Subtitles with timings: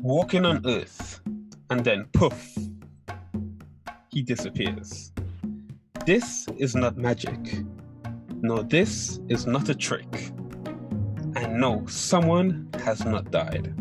[0.00, 1.20] walking on earth,
[1.70, 2.56] and then poof,
[4.10, 5.12] he disappears.
[6.04, 7.64] This is not magic.
[8.40, 10.32] No, this is not a trick.
[11.36, 13.74] And no, someone has not died.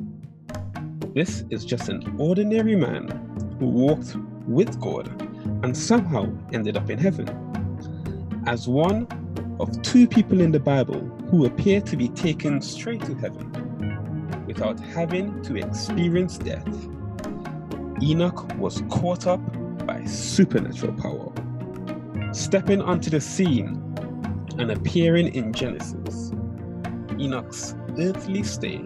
[1.15, 3.09] This is just an ordinary man
[3.59, 4.15] who walked
[4.47, 5.09] with God
[5.63, 7.27] and somehow ended up in heaven.
[8.45, 9.07] As one
[9.61, 10.99] of two people in the Bible
[11.29, 16.67] who appear to be taken straight to heaven without having to experience death,
[18.01, 19.39] Enoch was caught up
[19.85, 21.31] by supernatural power.
[22.33, 23.77] Stepping onto the scene
[24.57, 26.31] and appearing in Genesis,
[27.19, 28.81] Enoch's earthly stay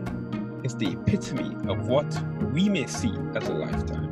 [0.65, 2.05] is the epitome of what
[2.51, 4.11] we may see as a lifetime,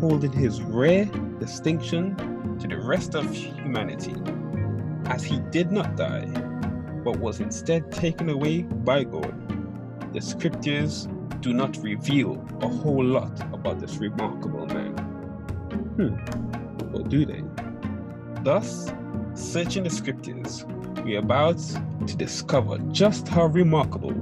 [0.00, 1.04] holding his rare
[1.38, 2.16] distinction
[2.58, 4.16] to the rest of humanity,
[5.10, 6.24] as he did not die,
[7.04, 9.34] but was instead taken away by God.
[10.14, 11.08] The scriptures
[11.40, 14.92] do not reveal a whole lot about this remarkable man.
[15.96, 17.42] Hmm, or do they?
[18.42, 18.92] Thus,
[19.34, 20.64] searching the scriptures,
[21.04, 21.58] we are about
[22.06, 24.14] to discover just how remarkable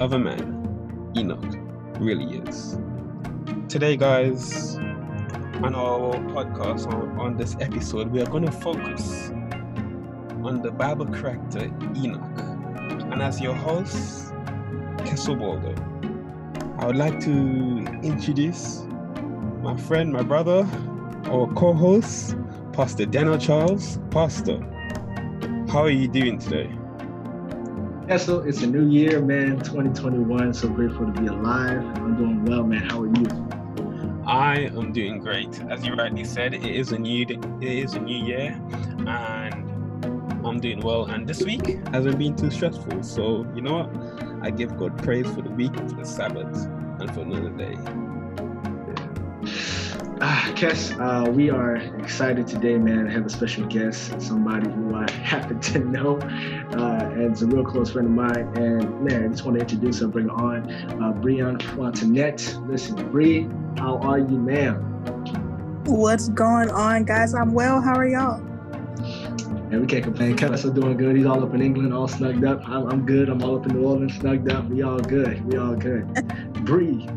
[0.00, 1.44] of a man Enoch
[2.00, 2.76] really is.
[3.68, 4.76] Today, guys,
[5.62, 9.30] on our podcast, on, on this episode, we are going to focus
[10.44, 12.38] on the Bible character Enoch.
[13.10, 14.32] And as your host,
[14.98, 15.74] Kessel Baldo,
[16.78, 17.30] I would like to
[18.02, 18.82] introduce
[19.62, 20.68] my friend, my brother,
[21.26, 22.36] our co host,
[22.72, 23.98] Pastor Daniel Charles.
[24.10, 24.60] Pastor,
[25.68, 26.70] how are you doing today?
[28.06, 30.52] Yeah, so it's a new year, man, 2021.
[30.52, 31.82] So grateful to be alive.
[31.96, 32.82] I'm doing well, man.
[32.82, 33.44] How are you?
[34.26, 35.60] I am doing great.
[35.70, 38.58] As you rightly said, it is a new it is a new year,
[39.06, 39.43] and
[40.44, 41.06] I'm doing well.
[41.06, 43.02] And this week hasn't been too stressful.
[43.02, 44.44] So you know what?
[44.46, 46.66] I give God praise for the week, for the Sabbath,
[47.00, 47.76] and for another day.
[50.20, 53.08] Ah, Kes, uh, we are excited today, man.
[53.08, 57.46] I have a special guest, somebody who I happen to know, uh, and it's a
[57.46, 58.56] real close friend of mine.
[58.56, 62.68] And man, I just want to introduce her, bring her on, uh, Breon Fontanette.
[62.68, 64.76] Listen, Bree, how are you, ma'am?
[65.84, 67.34] What's going on, guys?
[67.34, 67.80] I'm well.
[67.80, 68.53] How are y'all?
[69.74, 70.36] And we can't complain.
[70.36, 71.16] Kevin's still doing good.
[71.16, 72.60] He's all up in England, all snugged up.
[72.68, 73.28] I'm, I'm good.
[73.28, 74.66] I'm all up in New Orleans, snugged up.
[74.66, 75.44] We all good.
[75.44, 76.06] We all good.
[76.64, 77.08] Bree,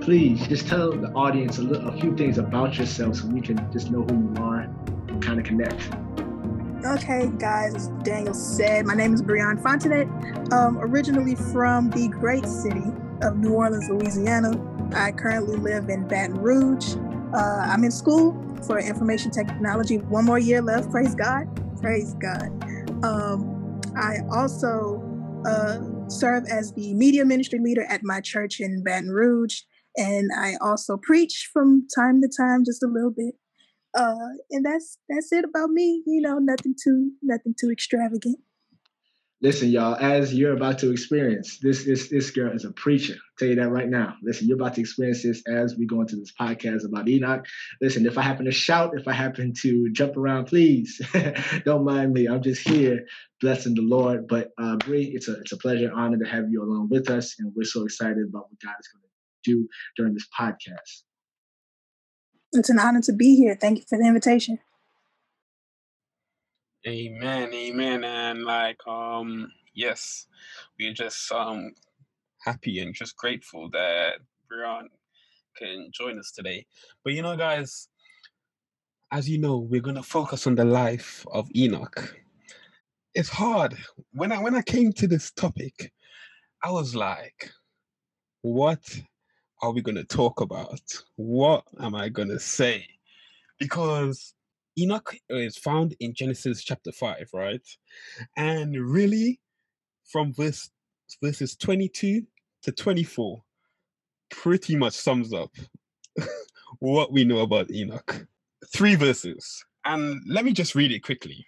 [0.00, 3.58] please just tell the audience a, little, a few things about yourself so we can
[3.72, 4.60] just know who you are,
[5.08, 5.90] and kind of connect.
[6.86, 12.46] Okay, guys, as Daniel said, my name is Breon Fontanet, um, originally from the great
[12.46, 12.84] city
[13.22, 14.52] of New Orleans, Louisiana.
[14.94, 16.94] I currently live in Baton Rouge.
[17.34, 19.98] Uh, I'm in school for information technology.
[19.98, 20.92] One more year left.
[20.92, 21.48] Praise God.
[21.86, 22.50] Praise God.
[23.04, 25.00] Um, I also
[25.46, 29.60] uh, serve as the media ministry leader at my church in Baton Rouge
[29.96, 33.36] and I also preach from time to time, just a little bit.
[33.96, 36.02] Uh, and that's that's it about me.
[36.08, 38.38] You know, nothing too nothing too extravagant.
[39.42, 43.12] Listen, y'all, as you're about to experience, this this this girl is a preacher.
[43.12, 44.14] I'll tell you that right now.
[44.22, 47.44] Listen, you're about to experience this as we go into this podcast about Enoch.
[47.82, 51.02] Listen, if I happen to shout, if I happen to jump around, please
[51.66, 52.26] don't mind me.
[52.26, 53.04] I'm just here
[53.42, 54.26] blessing the Lord.
[54.26, 57.36] But uh Bree, it's a it's a pleasure, honor to have you along with us,
[57.38, 61.02] and we're so excited about what God is going to do during this podcast.
[62.52, 63.54] It's an honor to be here.
[63.54, 64.60] Thank you for the invitation.
[66.86, 70.28] Amen, amen, and like um yes,
[70.78, 71.72] we're just um
[72.44, 74.88] happy and just grateful that Brian
[75.56, 76.64] can join us today.
[77.02, 77.88] But you know, guys,
[79.10, 82.14] as you know, we're gonna focus on the life of Enoch.
[83.16, 83.76] It's hard.
[84.12, 85.92] When I when I came to this topic,
[86.62, 87.50] I was like,
[88.42, 89.00] what
[89.60, 90.80] are we to talk about?
[91.16, 92.86] What am I to say?
[93.58, 94.35] Because
[94.78, 97.66] Enoch is found in Genesis chapter 5, right?
[98.36, 99.40] And really,
[100.04, 100.70] from verse
[101.22, 102.22] verses 22
[102.62, 103.42] to 24,
[104.30, 105.50] pretty much sums up
[106.80, 108.26] what we know about Enoch.
[108.72, 109.64] Three verses.
[109.84, 111.46] And let me just read it quickly.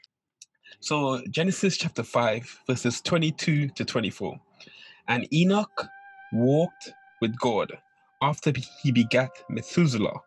[0.81, 4.39] So, Genesis chapter 5, verses 22 to 24.
[5.09, 5.87] And Enoch
[6.33, 7.73] walked with God
[8.23, 8.53] after
[8.83, 10.21] he begat Methuselah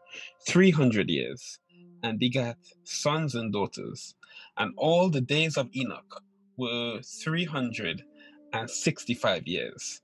[0.47, 1.59] 300 years,
[2.03, 4.15] and begat sons and daughters.
[4.57, 6.21] And all the days of Enoch
[6.57, 10.01] were 365 years.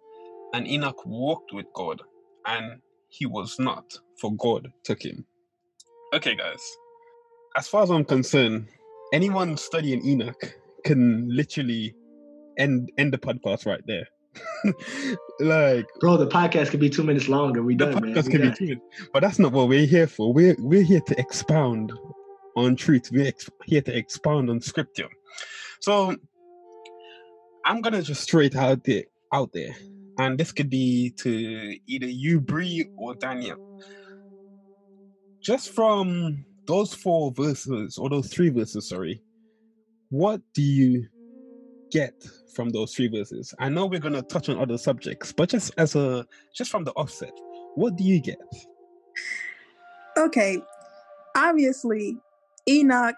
[0.54, 2.02] And Enoch walked with God,
[2.46, 5.26] and he was not, for God took him.
[6.14, 6.62] Okay, guys,
[7.58, 8.70] as far as I'm concerned,
[9.12, 10.56] anyone studying Enoch
[10.86, 11.94] can literally
[12.58, 14.08] end, end the podcast right there
[15.40, 17.62] like, bro, the podcast could be two minutes longer.
[17.64, 18.14] We done, man.
[18.14, 18.56] We done.
[18.60, 18.78] Be
[19.14, 20.34] but that's not what we're here for.
[20.34, 21.92] We're we're here to expound
[22.56, 23.10] on truth.
[23.12, 25.10] We're ex- here to expound on scripture.
[25.80, 26.16] So
[27.66, 29.04] I'm gonna just straight out there,
[29.34, 29.76] out there,
[30.18, 33.82] and this could be to either you, Bree, or Daniel.
[35.42, 39.22] Just from those four verses, or those three verses, sorry,
[40.10, 41.08] what do you
[41.92, 42.14] get
[42.52, 43.54] from those three verses?
[43.60, 46.92] I know we're gonna touch on other subjects, but just as a just from the
[46.92, 47.34] offset,
[47.76, 48.40] what do you get?
[50.18, 50.60] Okay,
[51.36, 52.18] obviously,
[52.68, 53.16] Enoch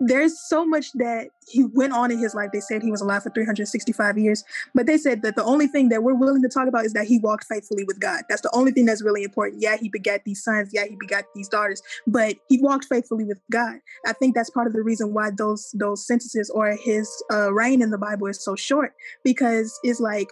[0.00, 2.50] there's so much that he went on in his life.
[2.52, 4.44] They said he was alive for 365 years,
[4.74, 7.06] but they said that the only thing that we're willing to talk about is that
[7.06, 8.24] he walked faithfully with God.
[8.28, 9.62] That's the only thing that's really important.
[9.62, 10.70] Yeah, he begat these sons.
[10.72, 13.76] Yeah, he begat these daughters, but he walked faithfully with God.
[14.06, 17.80] I think that's part of the reason why those those sentences or his uh, reign
[17.80, 18.92] in the Bible is so short
[19.24, 20.28] because it's like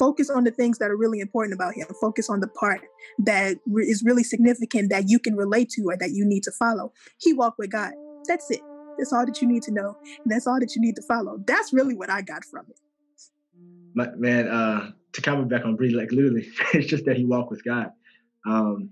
[0.00, 2.80] focus on the things that are really important about him focus on the part
[3.18, 6.92] that is really significant that you can relate to or that you need to follow
[7.18, 7.92] he walked with god
[8.26, 8.60] that's it
[8.98, 9.96] that's all that you need to know.
[10.24, 11.38] And that's all that you need to follow.
[11.46, 12.80] That's really what I got from it.
[13.94, 17.50] My, man, uh, to comment back on Bree, like literally, it's just that he walked
[17.50, 17.90] with God.
[18.46, 18.90] Um,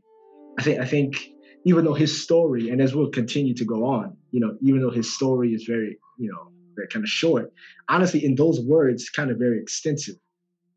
[0.59, 1.29] I think I think
[1.65, 4.91] even though his story, and as we'll continue to go on, you know, even though
[4.91, 7.53] his story is very, you know, very kind of short,
[7.89, 10.17] honestly, in those words, kind of very extensive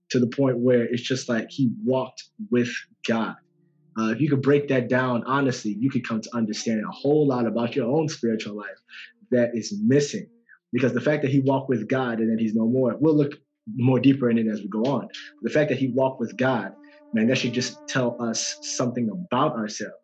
[0.09, 2.69] to the point where it's just like he walked with
[3.07, 3.35] God.
[3.99, 7.27] Uh, if you could break that down honestly, you could come to understand a whole
[7.27, 8.77] lot about your own spiritual life
[9.31, 10.27] that is missing.
[10.73, 13.33] Because the fact that he walked with God and then he's no more, we'll look
[13.75, 15.07] more deeper in it as we go on.
[15.41, 16.73] The fact that he walked with God,
[17.13, 19.95] man, that should just tell us something about ourselves.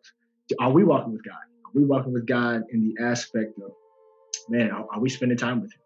[0.60, 1.34] Are we walking with God?
[1.34, 3.72] Are we walking with God in the aspect of,
[4.48, 5.80] man, are, are we spending time with him?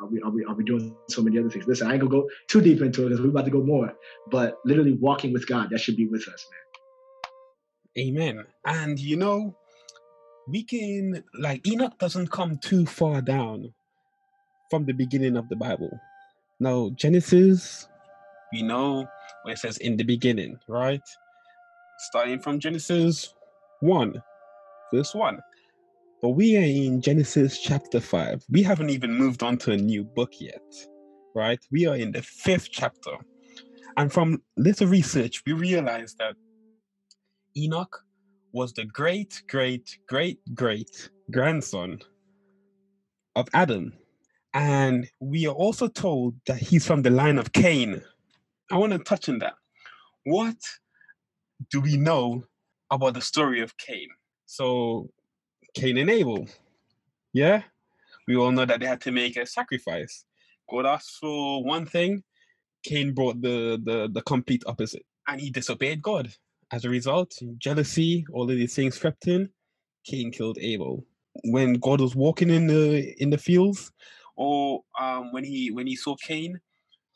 [0.00, 1.66] Are we, are we are we doing so many other things?
[1.66, 3.92] Listen, I ain't gonna go too deep into it because we're about to go more.
[4.28, 6.46] But literally walking with God, that should be with us,
[7.96, 8.06] man.
[8.08, 8.44] Amen.
[8.66, 9.56] And you know,
[10.48, 13.72] we can like Enoch doesn't come too far down
[14.70, 15.90] from the beginning of the Bible.
[16.60, 17.88] Now Genesis,
[18.52, 19.06] we know
[19.42, 21.02] where it says in the beginning, right?
[21.98, 23.34] Starting from Genesis
[23.80, 24.22] 1,
[24.92, 25.38] verse 1.
[26.22, 28.44] But we are in Genesis chapter 5.
[28.50, 30.62] We haven't even moved on to a new book yet,
[31.34, 31.60] right?
[31.70, 33.12] We are in the fifth chapter.
[33.96, 36.34] And from little research, we realize that
[37.56, 38.03] Enoch
[38.54, 41.98] was the great, great, great, great grandson
[43.34, 43.92] of Adam.
[44.54, 48.00] And we are also told that he's from the line of Cain.
[48.70, 49.54] I want to touch on that.
[50.24, 50.56] What
[51.68, 52.44] do we know
[52.92, 54.08] about the story of Cain?
[54.46, 55.10] So,
[55.74, 56.46] Cain and Abel.
[57.32, 57.64] Yeah?
[58.28, 60.24] We all know that they had to make a sacrifice.
[60.70, 62.22] God asked for one thing,
[62.84, 66.32] Cain brought the, the, the complete opposite, and he disobeyed God.
[66.74, 69.48] As a result, jealousy, all of these things crept in.
[70.04, 71.04] Cain killed Abel.
[71.44, 73.92] When God was walking in the in the fields,
[74.34, 76.58] or um, when he when he saw Cain,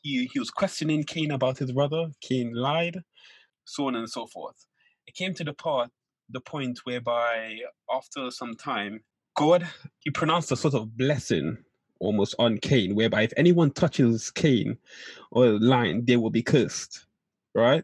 [0.01, 2.07] he, he was questioning Cain about his brother.
[2.21, 3.01] Cain lied,
[3.65, 4.65] so on and so forth.
[5.07, 5.89] It came to the part,
[6.29, 7.59] the point whereby
[7.93, 9.03] after some time,
[9.35, 9.67] God
[9.99, 11.57] he pronounced a sort of blessing
[11.99, 14.77] almost on Cain, whereby if anyone touches Cain
[15.31, 17.07] or line, they will be cursed.
[17.53, 17.83] Right?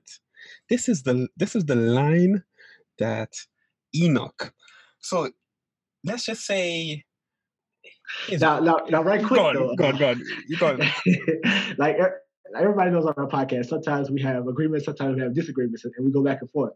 [0.69, 2.44] This is the this is the line
[2.99, 3.33] that
[3.95, 4.54] Enoch.
[4.99, 5.30] So
[6.04, 7.06] let's just say
[8.31, 9.75] now, now, now, right quick go on, though.
[9.75, 10.23] Go on, go on.
[10.47, 10.80] You go on.
[11.78, 12.09] like uh,
[12.57, 16.11] everybody knows on our podcast, sometimes we have agreements, sometimes we have disagreements, and we
[16.11, 16.73] go back and forth.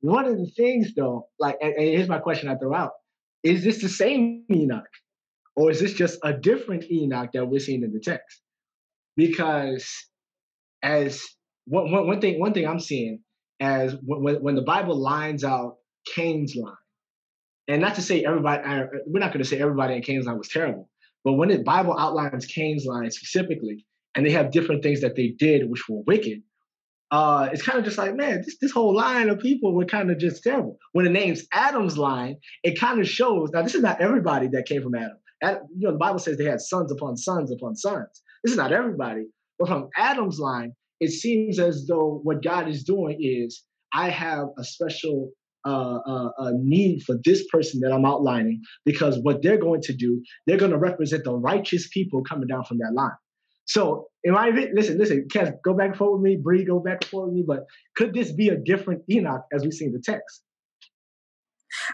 [0.00, 2.92] One of the things, though, like, and, and here's my question I throw out:
[3.42, 4.88] Is this the same Enoch,
[5.56, 8.40] or is this just a different Enoch that we're seeing in the text?
[9.16, 9.90] Because
[10.82, 11.22] as
[11.68, 13.20] one, one, one thing one thing I'm seeing
[13.60, 15.76] as when, when the Bible lines out
[16.14, 16.74] Cain's line,
[17.66, 18.62] and not to say everybody,
[19.06, 20.88] we're not going to say everybody in Cain's line was terrible,
[21.24, 23.84] but when the Bible outlines Cain's line specifically,
[24.14, 26.42] and they have different things that they did which were wicked,
[27.10, 30.10] uh, it's kind of just like, man, this, this whole line of people were kind
[30.10, 30.76] of just terrible.
[30.92, 33.50] When the name's Adam's line, it kind of shows.
[33.50, 35.16] Now, this is not everybody that came from Adam.
[35.42, 35.62] Adam.
[35.76, 38.22] You know, the Bible says they had sons upon sons upon sons.
[38.44, 39.24] This is not everybody.
[39.58, 43.62] But from Adam's line, it seems as though what God is doing is
[43.94, 45.30] I have a special
[45.64, 45.98] uh,
[46.38, 50.56] uh, need for this person that I'm outlining because what they're going to do, they're
[50.56, 53.16] going to represent the righteous people coming down from that line.
[53.66, 54.96] So, am I listen?
[54.96, 56.36] Listen, Kes, go back and forth with me.
[56.36, 57.44] Bree, go back and forth with me.
[57.46, 57.64] But
[57.96, 60.42] could this be a different Enoch as we see in the text?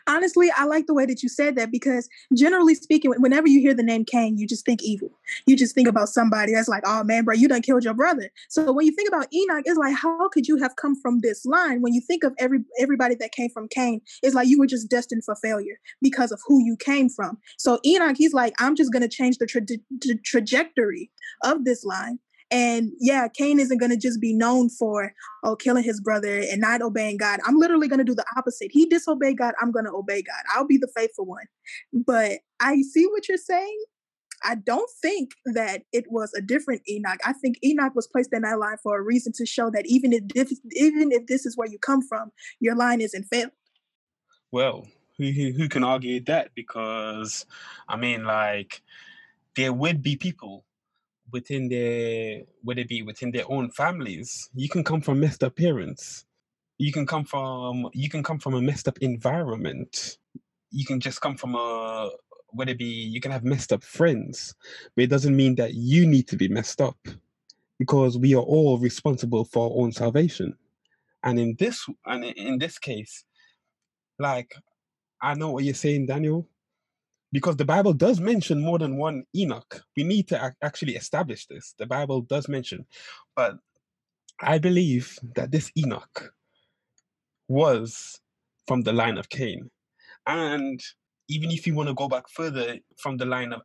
[0.06, 3.74] Honestly, I like the way that you said that because generally speaking, whenever you hear
[3.74, 5.10] the name Cain, you just think evil.
[5.46, 8.30] You just think about somebody that's like, oh man, bro, you done killed your brother.
[8.48, 11.44] So when you think about Enoch, it's like, how could you have come from this
[11.44, 11.82] line?
[11.82, 14.88] When you think of every everybody that came from Cain, it's like you were just
[14.88, 17.38] destined for failure because of who you came from.
[17.58, 21.10] So Enoch, he's like, I'm just gonna change the, tra- the trajectory
[21.42, 22.18] of this line
[22.54, 26.60] and yeah, Cain isn't going to just be known for, oh, killing his brother and
[26.60, 27.40] not obeying God.
[27.44, 28.70] I'm literally going to do the opposite.
[28.70, 29.54] He disobeyed God.
[29.60, 30.44] I'm going to obey God.
[30.54, 31.46] I'll be the faithful one.
[31.92, 33.84] But I see what you're saying.
[34.44, 37.18] I don't think that it was a different Enoch.
[37.24, 40.12] I think Enoch was placed in that line for a reason to show that even
[40.12, 42.30] if even if this is where you come from,
[42.60, 43.50] your line isn't failed.
[44.52, 44.86] Well,
[45.18, 46.50] who, who who can argue that?
[46.54, 47.46] Because
[47.88, 48.80] I mean, like,
[49.56, 50.64] there would be people
[51.34, 55.56] within their whether it be within their own families you can come from messed up
[55.56, 56.26] parents.
[56.78, 60.18] You can come from you can come from a messed up environment.
[60.72, 62.10] You can just come from a
[62.50, 64.54] whether it be you can have messed up friends
[64.96, 66.98] but it doesn't mean that you need to be messed up
[67.80, 70.56] because we are all responsible for our own salvation.
[71.24, 73.24] And in this and in this case
[74.20, 74.54] like
[75.22, 76.48] i know what you're saying daniel
[77.34, 79.82] because the Bible does mention more than one Enoch.
[79.96, 81.74] We need to ac- actually establish this.
[81.76, 82.86] The Bible does mention,
[83.34, 83.56] but
[84.40, 86.32] I believe that this Enoch
[87.48, 88.20] was
[88.68, 89.68] from the line of Cain,
[90.28, 90.80] and
[91.28, 93.62] even if you want to go back further from the line of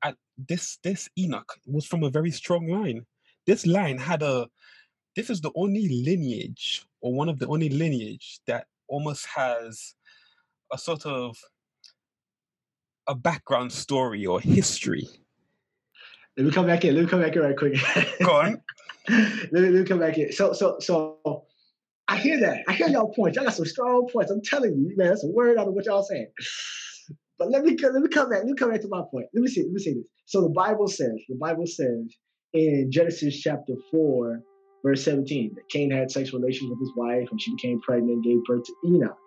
[0.48, 3.06] this, this Enoch was from a very strong line.
[3.46, 4.48] This line had a.
[5.16, 9.94] This is the only lineage, or one of the only lineage that almost has
[10.74, 11.38] a sort of
[13.10, 15.10] a background story or history.
[16.38, 16.96] Let me come back in.
[16.96, 17.76] Let me come back in right quick.
[18.24, 18.62] Go on.
[19.10, 20.32] let, me, let me come back in.
[20.32, 21.46] So, so, so,
[22.08, 22.64] I hear that.
[22.68, 23.36] I hear y'all points.
[23.36, 24.32] Y'all got some strong points.
[24.32, 26.28] I'm telling you, man, that's a word out of what y'all saying.
[27.38, 28.40] But let me let me come back.
[28.40, 29.28] Let me come back to my point.
[29.34, 29.64] Let me see.
[29.64, 30.08] Let me see this.
[30.26, 32.06] So the Bible says, the Bible says
[32.54, 34.42] in Genesis chapter four,
[34.84, 38.24] verse 17, that Cain had sexual relations with his wife, and she became pregnant and
[38.24, 39.18] gave birth to Enoch.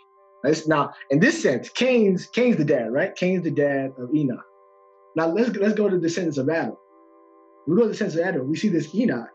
[0.45, 3.15] Let's now, in this sense, Cain's Cain's the dad, right?
[3.15, 4.45] Cain's the dad of Enoch.
[5.17, 6.77] Now let's let's go to the descendants of Adam.
[7.67, 9.31] we go to the descendants of Adam, we see this Enoch.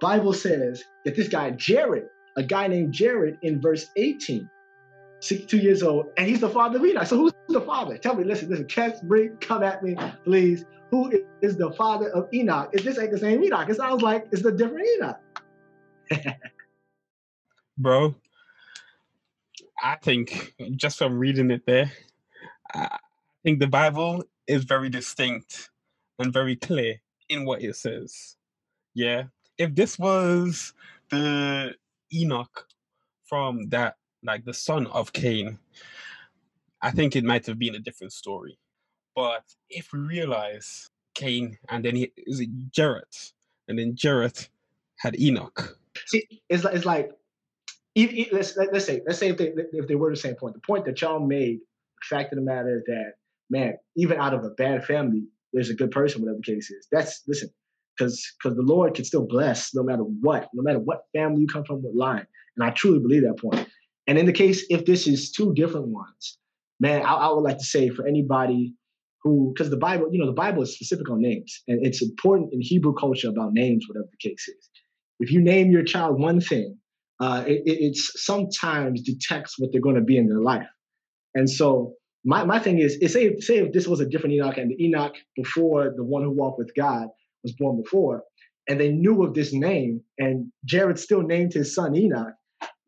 [0.00, 2.04] Bible says that this guy Jared,
[2.36, 4.48] a guy named Jared, in verse 18,
[5.20, 7.06] 62 years old, and he's the father of Enoch.
[7.06, 7.96] So who's the father?
[7.98, 10.64] Tell me, listen, listen, catch, bring, come at me, please.
[10.90, 12.70] Who is the father of Enoch?
[12.72, 13.68] Is this ain't the same Enoch?
[13.68, 15.20] It sounds like it's the different Enoch.
[17.78, 18.14] Bro,
[19.82, 21.90] I think just from reading it there,
[22.74, 22.98] I
[23.42, 25.70] think the Bible is very distinct
[26.18, 28.36] and very clear in what it says.
[28.94, 29.24] Yeah.
[29.58, 30.72] If this was
[31.10, 31.74] the
[32.12, 32.66] Enoch
[33.24, 35.58] from that, like the son of Cain,
[36.80, 38.58] I think it might have been a different story.
[39.16, 43.04] But if we realize Cain and then he is it Jared,
[43.68, 44.48] and then Jared
[44.98, 45.78] had Enoch.
[46.06, 47.12] See, it's like, it's like
[47.96, 50.84] let's let's say let's say if they if they were the same point, the point
[50.86, 53.12] that y'all made, the fact of the matter is that
[53.50, 56.86] man, even out of a bad family, there's a good person, whatever the case is.
[56.90, 57.50] That's listen,
[57.96, 61.46] because because the Lord can still bless no matter what, no matter what family you
[61.46, 63.68] come from, what line, and I truly believe that point.
[64.06, 66.38] And in the case if this is two different ones,
[66.80, 68.74] man, I, I would like to say for anybody
[69.22, 72.52] who, because the Bible, you know, the Bible is specific on names, and it's important
[72.52, 74.70] in Hebrew culture about names, whatever the case is.
[75.20, 76.76] If you name your child one thing,
[77.22, 80.66] uh, it, it's sometimes detects what they're going to be in their life.
[81.36, 84.58] And so my, my thing is, is say, say if this was a different Enoch
[84.58, 87.06] and the Enoch before the one who walked with God
[87.44, 88.24] was born before,
[88.68, 92.34] and they knew of this name, and Jared still named his son Enoch,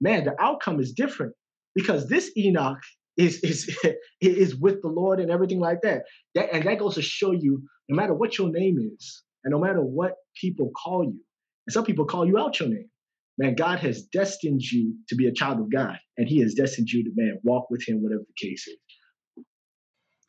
[0.00, 1.32] man, the outcome is different
[1.76, 2.82] because this Enoch
[3.16, 3.76] is is
[4.20, 6.02] is with the Lord and everything like that.
[6.34, 6.52] that.
[6.52, 9.80] And that goes to show you, no matter what your name is, and no matter
[9.80, 11.20] what people call you,
[11.68, 12.90] and some people call you out your name,
[13.38, 16.90] man, God has destined you to be a child of God, and He has destined
[16.90, 19.44] you to, man, walk with Him, whatever the case is.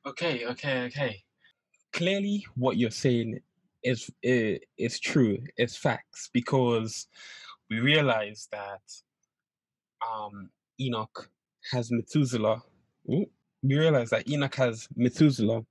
[0.08, 1.24] Okay, okay, okay.
[1.94, 3.40] Clearly, what you're saying
[3.84, 5.38] is is, true.
[5.58, 7.08] It's facts because
[7.70, 8.82] we realize that
[10.06, 11.30] um, Enoch
[11.72, 12.62] has Methuselah.
[13.12, 13.26] Ooh,
[13.64, 15.62] we realize that Enoch has Methuselah,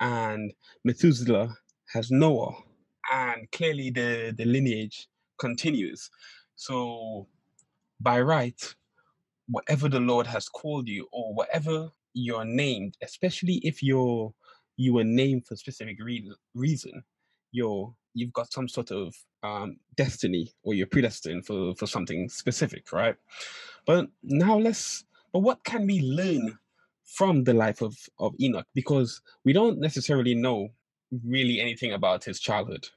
[0.00, 0.52] and
[0.84, 1.54] Methuselah
[1.94, 2.54] has Noah,
[3.12, 6.10] and clearly the the lineage continues.
[6.58, 7.28] So,
[8.00, 8.60] by right,
[9.46, 14.34] whatever the Lord has called you, or whatever you're named, especially if you're
[14.76, 17.04] you were named for specific re- reason,
[17.52, 22.92] you're you've got some sort of um, destiny, or you're predestined for for something specific,
[22.92, 23.14] right?
[23.86, 25.04] But now let's.
[25.32, 26.58] But what can we learn
[27.04, 30.68] from the life of, of Enoch because we don't necessarily know
[31.24, 32.88] really anything about his childhood.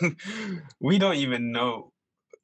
[0.80, 1.92] we don't even know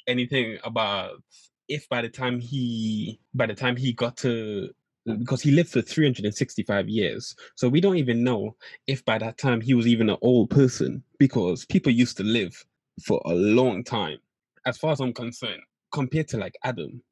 [0.06, 1.22] anything about
[1.68, 4.70] if by the time he by the time he got to
[5.18, 7.36] because he lived for 365 years.
[7.56, 8.56] So we don't even know
[8.86, 12.64] if by that time he was even an old person because people used to live
[13.04, 14.18] for a long time
[14.66, 17.02] as far as i'm concerned compared to like adam.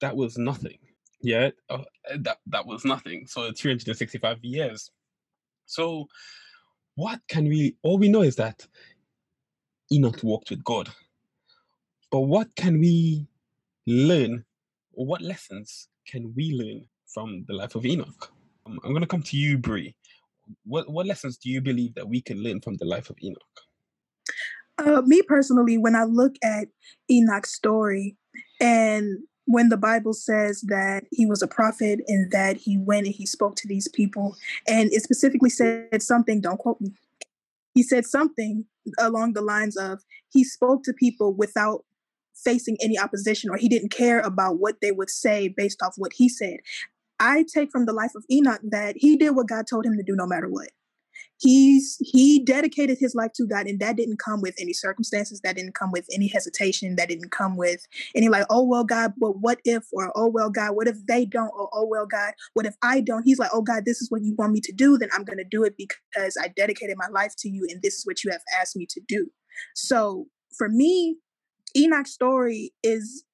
[0.00, 0.78] That was nothing.
[1.22, 1.82] Yeah uh,
[2.20, 3.26] that, that was nothing.
[3.26, 4.90] So 365 years.
[5.66, 6.08] So
[6.96, 8.66] what can we all we know is that
[9.92, 10.88] enoch walked with god
[12.10, 13.26] but what can we
[13.86, 14.44] learn,
[14.92, 18.32] or what lessons can we learn from the life of Enoch?
[18.66, 19.94] Um, I'm going to come to you, Brie.
[20.64, 23.60] What what lessons do you believe that we can learn from the life of Enoch?
[24.78, 26.68] Uh, me personally, when I look at
[27.10, 28.16] Enoch's story,
[28.60, 33.14] and when the Bible says that he was a prophet and that he went and
[33.14, 34.36] he spoke to these people,
[34.66, 36.92] and it specifically said something, don't quote me.
[37.74, 38.64] He said something
[38.98, 41.84] along the lines of he spoke to people without
[42.44, 46.12] facing any opposition or he didn't care about what they would say based off what
[46.14, 46.58] he said.
[47.18, 50.02] I take from the life of Enoch that he did what God told him to
[50.02, 50.68] do no matter what.
[51.38, 55.56] He's he dedicated his life to God, and that didn't come with any circumstances, that
[55.56, 59.38] didn't come with any hesitation, that didn't come with any like, oh well, God, but
[59.38, 62.66] what if, or oh well, God, what if they don't, or oh well, God, what
[62.66, 63.22] if I don't?
[63.22, 65.44] He's like, oh God, this is what you want me to do, then I'm gonna
[65.44, 68.42] do it because I dedicated my life to you, and this is what you have
[68.60, 69.30] asked me to do.
[69.74, 71.16] So for me,
[71.76, 73.24] Enoch's story is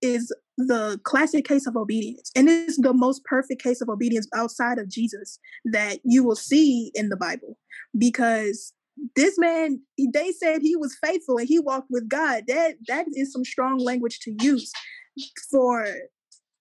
[0.00, 4.78] is the classic case of obedience and it's the most perfect case of obedience outside
[4.78, 7.58] of Jesus that you will see in the Bible
[7.96, 8.72] because
[9.16, 9.80] this man
[10.12, 12.44] they said he was faithful and he walked with God.
[12.48, 14.72] That that is some strong language to use
[15.50, 15.86] for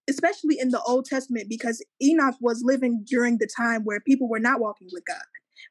[0.09, 4.39] especially in the Old Testament because Enoch was living during the time where people were
[4.39, 5.17] not walking with God.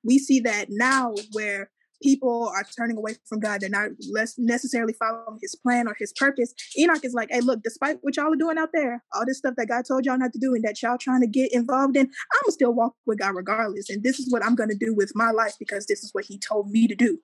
[0.05, 1.71] We see that now where
[2.03, 3.61] people are turning away from God.
[3.61, 6.55] They're not less necessarily following his plan or his purpose.
[6.79, 9.55] Enoch is like, hey, look, despite what y'all are doing out there, all this stuff
[9.57, 12.07] that God told y'all not to do and that y'all trying to get involved in,
[12.07, 13.91] I'm still walk with God regardless.
[13.91, 16.39] And this is what I'm gonna do with my life because this is what he
[16.39, 17.19] told me to do.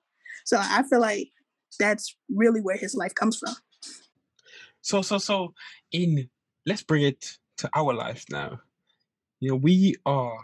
[0.45, 1.29] So I feel like
[1.79, 3.55] that's really where his life comes from.
[4.81, 5.53] So so so
[5.91, 6.29] in
[6.65, 8.59] let's bring it to our life now.
[9.39, 10.37] You know, we are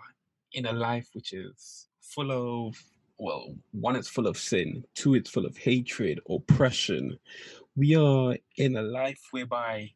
[0.54, 2.76] in a life which is full of
[3.20, 4.86] well, one, it's full of sin.
[4.96, 7.20] Two, it's full of hatred, oppression.
[7.76, 9.92] We are in a life whereby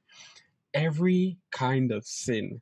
[0.74, 2.62] every kind of sin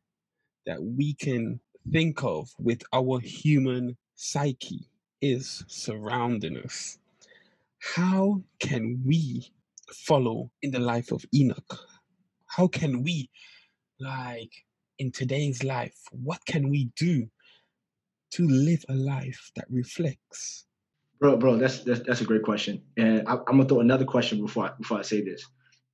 [0.68, 1.60] that we can
[1.92, 4.88] think of with our human psyche
[5.20, 7.00] is surrounding us.
[7.80, 9.52] How can we
[9.92, 11.80] follow in the life of Enoch?
[12.46, 13.32] How can we,
[14.00, 14.52] like
[15.00, 17.28] in today's life, what can we do
[18.32, 20.66] to live a life that reflects?
[21.20, 24.42] Bro, bro, that's that's, that's a great question, and I, am gonna throw another question
[24.42, 25.46] before I, before I say this.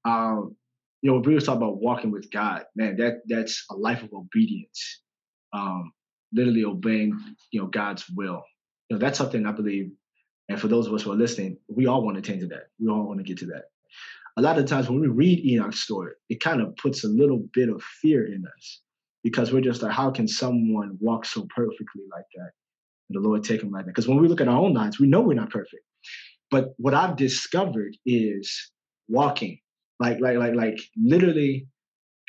[0.06, 0.56] Um,
[1.02, 2.96] you know, Brie was talking about walking with God, man.
[2.98, 5.02] That that's a life of obedience,
[5.52, 5.92] um,
[6.32, 7.20] literally obeying,
[7.52, 8.42] you know, God's will.
[8.90, 9.92] You know, that's something I believe,
[10.48, 12.70] and for those of us who are listening, we all want to attain to that.
[12.80, 13.66] We all want to get to that.
[14.38, 17.44] A lot of times when we read Enoch's story, it kind of puts a little
[17.54, 18.82] bit of fear in us
[19.30, 22.52] because we're just like, how can someone walk so perfectly like that?
[23.10, 23.92] And the Lord take him like that.
[23.92, 25.84] Because when we look at our own lives, we know we're not perfect.
[26.50, 28.72] But what I've discovered is
[29.10, 29.60] walking.
[30.00, 31.68] Like, like, like, like literally,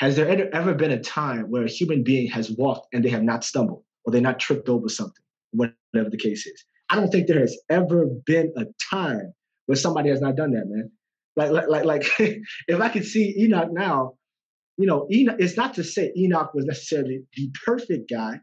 [0.01, 3.23] has there ever been a time where a human being has walked and they have
[3.23, 6.65] not stumbled or they're not tripped over something, whatever the case is?
[6.91, 9.33] I don't think there has ever been a time
[9.67, 10.91] where somebody has not done that, man.
[11.37, 12.11] Like, like, like, like
[12.67, 14.15] if I could see Enoch now,
[14.79, 18.41] you know, Enoch, it's not to say Enoch was necessarily the perfect guy,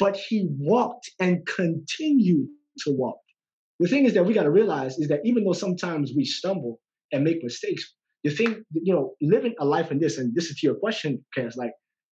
[0.00, 3.18] but he walked and continued to walk.
[3.80, 6.80] The thing is that we got to realize is that even though sometimes we stumble
[7.12, 7.94] and make mistakes,
[8.24, 11.22] the thing, you know, living a life in this, and this is to your question,
[11.34, 11.72] Cass, like,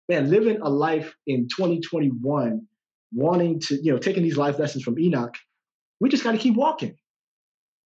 [0.07, 2.61] man, living a life in 2021,
[3.13, 5.33] wanting to, you know, taking these life lessons from Enoch,
[5.99, 6.95] we just got to keep walking.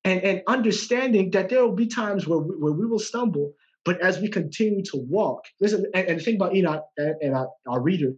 [0.03, 3.53] And, and understanding that there will be times where we, where we will stumble,
[3.85, 7.35] but as we continue to walk, listen, and, and the thing about Enoch and, and
[7.35, 8.15] our, our, readers,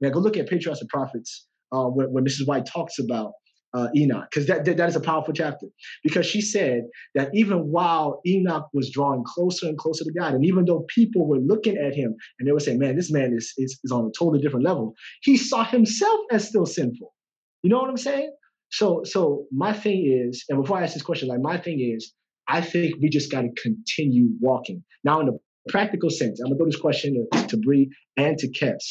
[0.00, 2.46] now go look at Patriarchs and Prophets, uh, when, when Mrs.
[2.46, 3.32] White talks about
[3.72, 5.66] uh, Enoch, because that, that, that is a powerful chapter.
[6.02, 6.82] Because she said
[7.14, 11.26] that even while Enoch was drawing closer and closer to God, and even though people
[11.26, 14.06] were looking at him and they were saying, man, this man is, is, is on
[14.06, 17.14] a totally different level, he saw himself as still sinful.
[17.62, 18.32] You know what I'm saying?
[18.70, 22.12] So, so my thing is, and before I ask this question, like my thing is,
[22.50, 24.82] I think we just got to continue walking.
[25.04, 25.32] Now, in a
[25.68, 28.82] practical sense, I'm gonna throw this question to, to Bree and to Kes.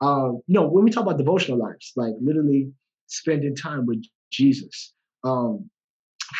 [0.00, 2.70] Um, you know, when we talk about devotional lives, like literally
[3.06, 4.92] spending time with Jesus.
[5.24, 5.70] Um,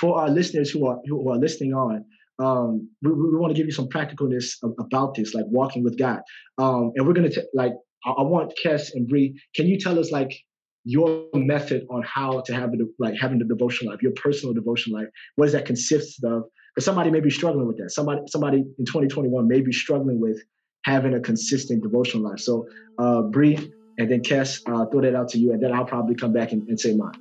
[0.00, 2.04] for our listeners who are who are listening on,
[2.38, 6.20] um, we, we want to give you some practicalness about this, like walking with God.
[6.58, 7.72] Um, and we're gonna t- like
[8.04, 9.40] I, I want Kes and Bree.
[9.54, 10.36] Can you tell us like
[10.84, 15.00] your method on how to have the like having the devotional life, your personal devotional
[15.00, 15.08] life?
[15.36, 16.44] What does that consist of?
[16.76, 17.90] Because somebody may be struggling with that.
[17.90, 20.42] Somebody somebody in 2021 may be struggling with
[20.84, 22.38] having a consistent devotional life.
[22.38, 25.86] So, uh, Bree and then Kes, uh, throw that out to you, and then I'll
[25.86, 27.12] probably come back and, and say mine.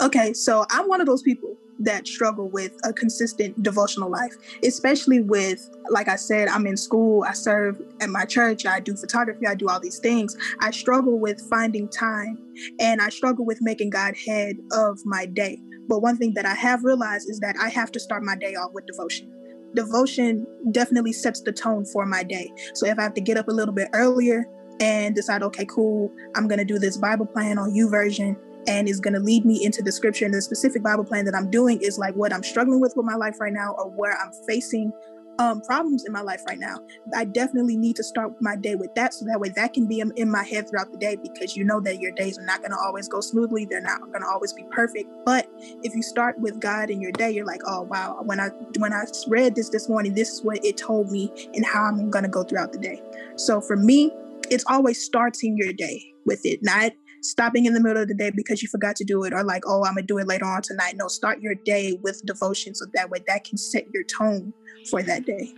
[0.00, 4.32] Okay, so I'm one of those people that struggle with a consistent devotional life,
[4.64, 8.96] especially with, like I said, I'm in school, I serve at my church, I do
[8.96, 10.36] photography, I do all these things.
[10.60, 12.38] I struggle with finding time
[12.78, 15.60] and I struggle with making God head of my day.
[15.88, 18.54] But one thing that I have realized is that I have to start my day
[18.54, 19.32] off with devotion.
[19.74, 22.52] Devotion definitely sets the tone for my day.
[22.74, 24.44] So if I have to get up a little bit earlier
[24.80, 28.36] and decide, okay, cool, I'm going to do this Bible plan on YouVersion
[28.68, 30.24] and is going to lead me into the scripture.
[30.24, 33.06] And the specific Bible plan that I'm doing is like what I'm struggling with with
[33.06, 34.92] my life right now or where I'm facing
[35.38, 36.76] um, problems in my life right now.
[37.16, 40.00] I definitely need to start my day with that so that way that can be
[40.00, 42.70] in my head throughout the day because you know that your days are not going
[42.70, 43.64] to always go smoothly.
[43.64, 45.08] They're not going to always be perfect.
[45.24, 45.48] But
[45.82, 48.92] if you start with God in your day, you're like, oh wow, when I when
[48.92, 52.24] I read this this morning, this is what it told me and how I'm going
[52.24, 53.00] to go throughout the day.
[53.36, 54.12] So for me,
[54.50, 56.92] it's always starting your day with it, not
[57.22, 59.62] stopping in the middle of the day because you forgot to do it or like,
[59.66, 60.94] oh, I'm gonna do it later on tonight.
[60.96, 64.52] No, start your day with devotion so that way that can set your tone
[64.84, 65.52] for that day.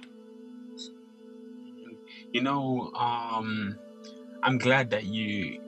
[2.32, 3.78] You know, um,
[4.42, 5.60] I'm glad that you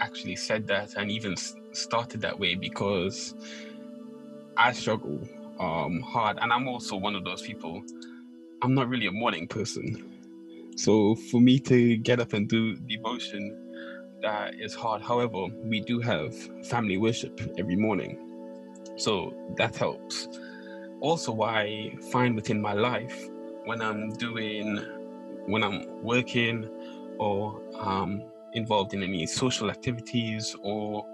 [0.00, 1.36] actually said that and even
[1.72, 3.34] started that way because
[4.56, 5.20] I struggle
[5.60, 7.82] um, hard, and I'm also one of those people.
[8.62, 10.16] I'm not really a morning person,
[10.76, 13.70] so for me to get up and do devotion
[14.22, 15.02] that is hard.
[15.02, 16.34] However, we do have
[16.66, 18.34] family worship every morning,
[18.96, 20.28] so that helps.
[21.02, 23.28] Also, I find within my life
[23.64, 24.78] when I'm doing,
[25.46, 26.70] when I'm working,
[27.18, 31.04] or um, involved in any social activities, or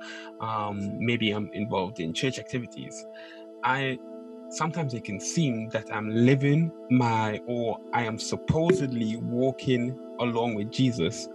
[0.43, 3.07] um, maybe I'm involved in church activities,
[3.65, 3.99] I
[4.51, 10.71] sometimes it can seem that I'm living my or I am supposedly walking along with
[10.71, 11.29] Jesus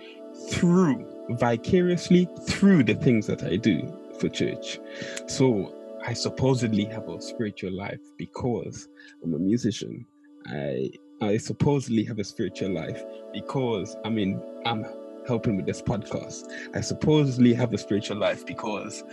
[0.51, 4.79] through vicariously through the things that I do for church.
[5.27, 5.73] So
[6.05, 8.89] I supposedly have a spiritual life because
[9.23, 10.05] I'm a musician.
[10.47, 14.85] I I supposedly have a spiritual life because I mean I'm
[15.25, 16.51] helping with this podcast.
[16.75, 19.03] I supposedly have a spiritual life because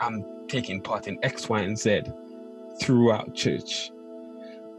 [0.00, 2.02] I'm taking part in X, Y, and Z
[2.80, 3.90] throughout church.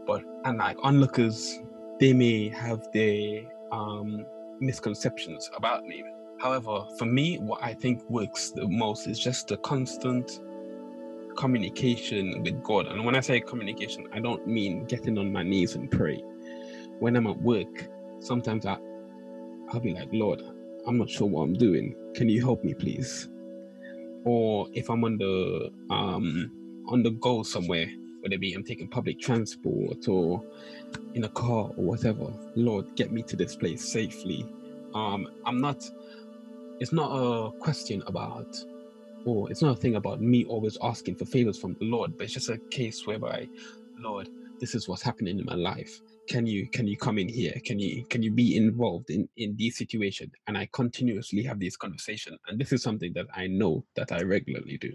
[0.06, 1.60] But and like onlookers,
[2.00, 4.24] they may have their um
[4.60, 6.04] misconceptions about me.
[6.40, 10.40] However, for me, what I think works the most is just the constant
[11.36, 12.86] communication with God.
[12.86, 16.22] And when I say communication, I don't mean getting on my knees and pray.
[16.98, 17.88] When I'm at work,
[18.20, 18.76] sometimes I,
[19.72, 20.42] I'll be like, Lord,
[20.86, 21.94] I'm not sure what I'm doing.
[22.14, 23.28] Can you help me, please?
[24.24, 26.50] Or if I'm on the um,
[26.88, 27.86] on the go somewhere,
[28.20, 30.42] whether it be I'm taking public transport or
[31.14, 32.32] in a car or whatever.
[32.54, 34.46] Lord, get me to this place safely.
[34.94, 35.88] Um, I'm not.
[36.80, 38.56] It's not a question about,
[39.24, 42.24] or it's not a thing about me always asking for favors from the Lord, but
[42.24, 43.48] it's just a case whereby,
[43.98, 44.28] Lord,
[44.60, 46.00] this is what's happening in my life.
[46.28, 47.54] Can you can you come in here?
[47.64, 50.30] Can you can you be involved in in this situation?
[50.46, 54.22] And I continuously have these conversations, and this is something that I know that I
[54.22, 54.94] regularly do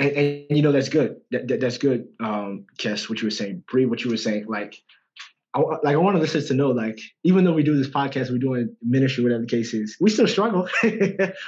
[0.00, 1.20] and, and you know that's good.
[1.30, 3.08] That, that, that's good, um, Kes.
[3.08, 3.86] What you were saying, Bree.
[3.86, 4.82] What you were saying, like,
[5.56, 8.38] I, like I want listeners to know, like, even though we do this podcast, we're
[8.38, 10.68] doing ministry, whatever the case is, we still struggle.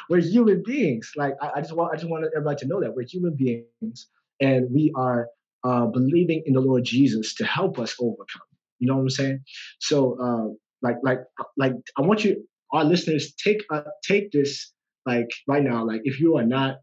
[0.08, 1.12] we're human beings.
[1.16, 4.06] Like, I, I, just want, I just want everybody to know that we're human beings,
[4.40, 5.28] and we are
[5.64, 8.48] uh, believing in the Lord Jesus to help us overcome.
[8.78, 9.40] You know what I'm saying?
[9.80, 11.20] So, uh, like, like,
[11.56, 14.72] like, I want you, our listeners, take uh, take this,
[15.04, 15.84] like, right now.
[15.84, 16.76] Like, if you are not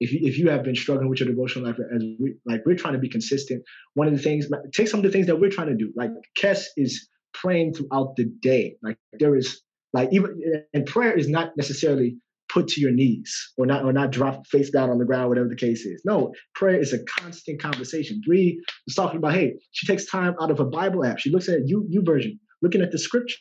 [0.00, 2.76] if you, if you have been struggling with your devotional life as we, like we're
[2.76, 3.62] trying to be consistent
[3.94, 5.92] one of the things take some of the things that we're trying to do.
[5.96, 8.76] Like kes is praying throughout the day.
[8.82, 10.40] Like there is like even
[10.74, 12.16] and prayer is not necessarily
[12.52, 15.48] put to your knees or not or not drop face down on the ground whatever
[15.48, 16.02] the case is.
[16.04, 18.20] No prayer is a constant conversation.
[18.24, 21.18] Bree was talking about hey she takes time out of a bible app.
[21.18, 23.38] She looks at you YouVersion looking at the scriptures.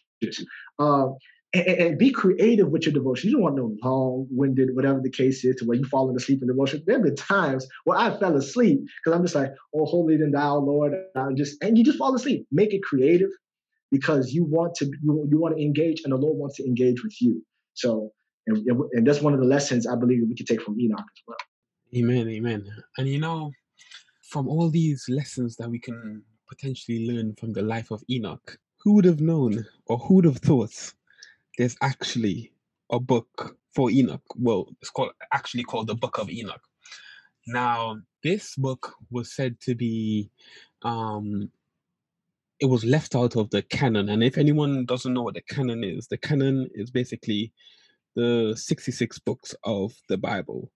[0.79, 1.07] Uh,
[1.55, 3.29] and, and, be creative with your devotion.
[3.29, 6.47] You don't want no long-winded, whatever the case is, to where you fall asleep in
[6.47, 6.83] devotion.
[6.85, 10.33] There have been times where I fell asleep because I'm just like, "Oh, holy and
[10.33, 12.47] thou, Lord," I'm just, and you just fall asleep.
[12.51, 13.29] Make it creative
[13.91, 17.03] because you want to you, you want to engage, and the Lord wants to engage
[17.03, 17.43] with you.
[17.73, 18.11] So
[18.47, 21.23] and, and that's one of the lessons I believe we can take from Enoch as
[21.27, 21.37] well.
[21.95, 22.65] Amen, amen.
[22.97, 23.51] And you know,
[24.23, 28.93] from all these lessons that we can potentially learn from the life of Enoch, who
[28.93, 30.93] would have known or who would have thought
[31.57, 32.51] there's actually
[32.91, 34.23] a book for Enoch?
[34.35, 36.61] Well, it's called actually called the Book of Enoch.
[37.47, 40.29] Now, this book was said to be
[40.81, 41.51] um
[42.59, 44.09] it was left out of the canon.
[44.09, 47.51] And if anyone doesn't know what the canon is, the canon is basically
[48.15, 50.71] the 66 books of the Bible.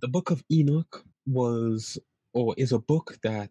[0.00, 1.98] The book of Enoch was
[2.32, 3.50] or is a book that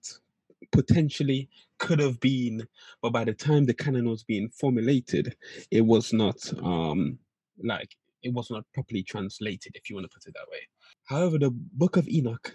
[0.75, 2.67] potentially could have been,
[3.01, 5.35] but by the time the canon was being formulated,
[5.71, 7.17] it was not um
[7.63, 10.67] like it was not properly translated, if you want to put it that way.
[11.05, 12.53] However, the book of Enoch,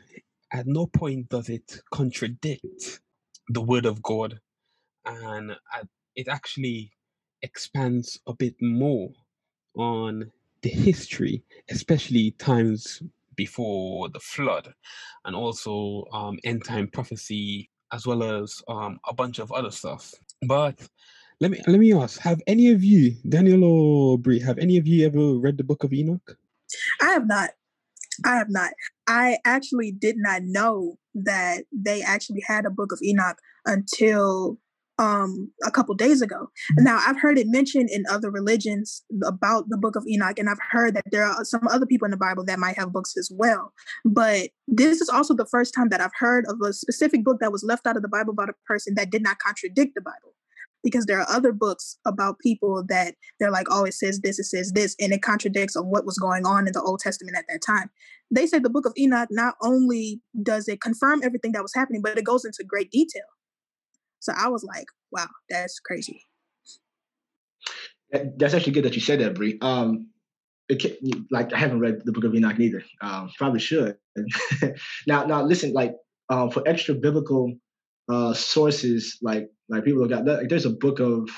[0.52, 3.00] at no point does it contradict
[3.48, 4.40] the word of God,
[5.06, 5.56] and
[6.16, 6.92] it actually
[7.42, 9.10] expands a bit more
[9.76, 10.30] on
[10.62, 13.02] the history, especially times
[13.36, 14.74] before the flood,
[15.24, 20.14] and also um, end time prophecy, as well as um, a bunch of other stuff.
[20.46, 20.76] But
[21.40, 24.86] let me let me ask: Have any of you, Daniel or Brie, have any of
[24.86, 26.36] you ever read the Book of Enoch?
[27.00, 27.50] I have not.
[28.24, 28.72] I have not.
[29.06, 34.58] I actually did not know that they actually had a Book of Enoch until
[35.00, 36.36] um, a couple days ago.
[36.36, 36.84] Mm-hmm.
[36.84, 40.58] Now, I've heard it mentioned in other religions about the book of Enoch, and I've
[40.70, 43.32] heard that there are some other people in the Bible that might have books as
[43.34, 43.72] well.
[44.04, 47.50] But this is also the first time that I've heard of a specific book that
[47.50, 50.34] was left out of the Bible about a person that did not contradict the Bible.
[50.82, 54.44] Because there are other books about people that they're like, oh, it says this, it
[54.44, 57.44] says this, and it contradicts of what was going on in the Old Testament at
[57.50, 57.90] that time.
[58.30, 62.00] They say the book of Enoch not only does it confirm everything that was happening,
[62.00, 63.24] but it goes into great detail
[64.20, 66.22] so I was like, wow, that's crazy.
[68.12, 69.58] That's actually good that you said that, Brie.
[69.60, 70.08] Um,
[70.68, 70.98] it,
[71.30, 72.82] like I haven't read the Book of Enoch neither.
[73.02, 73.96] Um, probably should.
[75.06, 75.72] now, now listen.
[75.72, 75.94] Like
[76.28, 77.54] um, for extra biblical
[78.08, 80.26] uh, sources, like like people have got.
[80.26, 81.28] Like, there's a book of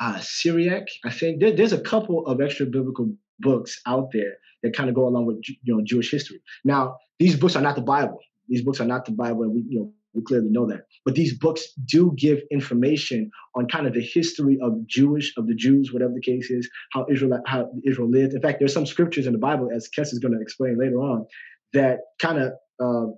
[0.00, 0.84] uh, Syriac.
[1.04, 4.94] I think there, there's a couple of extra biblical books out there that kind of
[4.94, 6.40] go along with you know Jewish history.
[6.64, 8.18] Now, these books are not the Bible.
[8.48, 10.82] These books are not the Bible, we you know we clearly know that.
[11.04, 15.54] But these books do give information on kind of the history of Jewish, of the
[15.54, 18.34] Jews, whatever the case is, how Israel, how Israel lived.
[18.34, 21.00] In fact, there's some scriptures in the Bible, as Kes is going to explain later
[21.00, 21.26] on,
[21.72, 23.12] that kind of uh,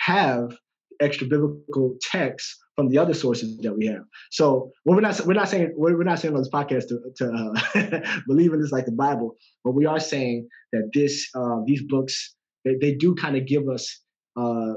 [0.00, 0.56] have
[1.00, 4.02] extra biblical texts from the other sources that we have.
[4.30, 7.26] So we're not we're not saying we're not saying on this podcast to, to
[7.74, 11.82] uh, believe in this like the Bible, but we are saying that this uh, these
[11.88, 14.00] books they, they do kind of give us
[14.36, 14.74] uh,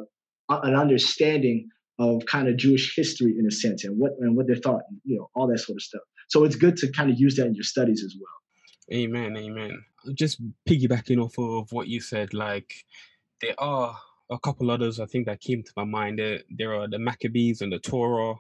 [0.52, 4.56] an understanding of kind of Jewish history in a sense and what and what they
[4.56, 6.02] thought, you know, all that sort of stuff.
[6.30, 8.98] So it's good to kind of use that in your studies as well.
[8.98, 9.84] Amen, amen.
[10.14, 12.74] Just piggybacking off of what you said, like
[13.42, 13.98] there are
[14.30, 16.20] a couple others I think that came to my mind.
[16.20, 18.36] There, there are the Maccabees and the Torah,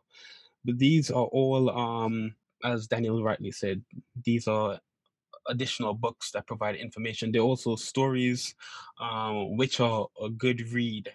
[0.65, 3.84] but these are all, um, as Daniel rightly said,
[4.24, 4.80] these are
[5.47, 7.32] additional books that provide information.
[7.32, 8.56] They're also stories,
[9.00, 11.12] um, which are a good read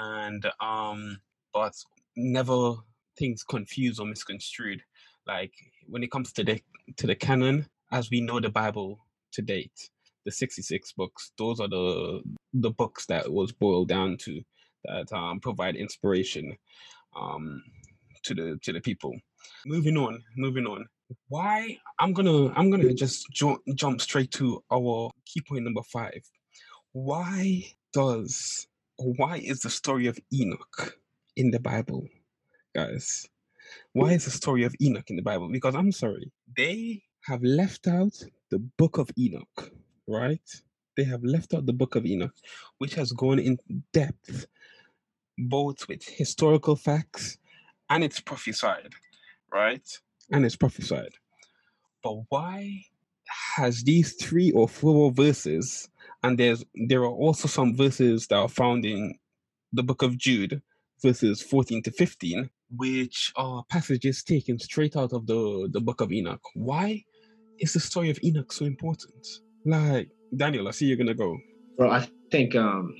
[0.00, 1.18] and um
[1.52, 1.74] but
[2.16, 2.74] never
[3.18, 4.82] things confused or misconstrued.
[5.26, 5.52] Like
[5.86, 6.60] when it comes to the
[6.96, 8.98] to the canon as we know the bible
[9.32, 9.90] to date
[10.24, 12.22] the 66 books those are the
[12.54, 14.42] the books that was boiled down to
[14.84, 16.56] that um, provide inspiration
[17.16, 17.62] um,
[18.24, 19.14] to the to the people.
[19.66, 20.86] Moving on moving on.
[21.28, 26.22] Why i'm gonna i'm gonna just jump jump straight to our key point number five.
[26.92, 30.98] Why does why is the story of Enoch
[31.36, 32.08] in the Bible,
[32.74, 33.26] guys?
[33.92, 35.48] Why is the story of Enoch in the Bible?
[35.50, 38.12] Because I'm sorry, they have left out
[38.50, 39.72] the book of Enoch,
[40.06, 40.62] right?
[40.96, 42.34] They have left out the book of Enoch,
[42.78, 43.58] which has gone in
[43.92, 44.46] depth
[45.38, 47.38] both with historical facts
[47.88, 48.92] and it's prophesied,
[49.52, 49.86] right?
[50.30, 51.14] And it's prophesied.
[52.02, 52.84] But why
[53.56, 55.88] has these three or four verses
[56.22, 59.14] and there's there are also some verses that are found in
[59.72, 60.62] the book of Jude,
[61.02, 66.12] verses 14 to 15, which are passages taken straight out of the, the book of
[66.12, 66.42] Enoch.
[66.54, 67.02] Why
[67.58, 69.26] is the story of Enoch so important?
[69.64, 71.36] Like, Daniel, I see you're gonna go.
[71.78, 72.94] Well, I think um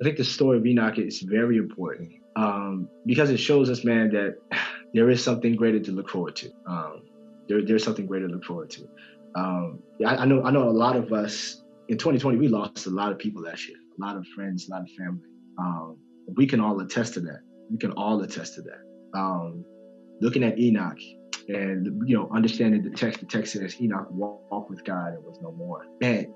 [0.00, 2.12] I think the story of Enoch is very important.
[2.36, 4.36] Um, because it shows us, man, that
[4.94, 6.50] there is something greater to look forward to.
[6.66, 7.02] Um,
[7.48, 8.88] there, there's something greater to look forward to.
[9.34, 12.90] Um, I, I know I know a lot of us in 2020, we lost a
[12.90, 15.24] lot of people that year, a lot of friends, a lot of family.
[15.58, 15.98] Um,
[16.36, 17.40] we can all attest to that.
[17.68, 19.18] We can all attest to that.
[19.18, 19.64] Um,
[20.20, 21.00] looking at Enoch,
[21.48, 25.40] and you know, understanding the text, the text says Enoch walked with God and was
[25.42, 25.84] no more.
[26.00, 26.28] And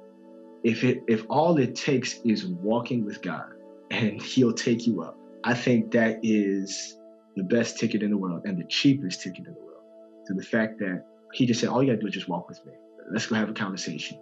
[0.64, 3.47] if it if all it takes is walking with God
[3.93, 6.99] and He'll take you up, I think that is
[7.37, 9.85] the best ticket in the world and the cheapest ticket in the world.
[10.27, 12.59] To the fact that He just said, all you gotta do is just walk with
[12.67, 12.73] me.
[13.11, 14.19] Let's go have a conversation.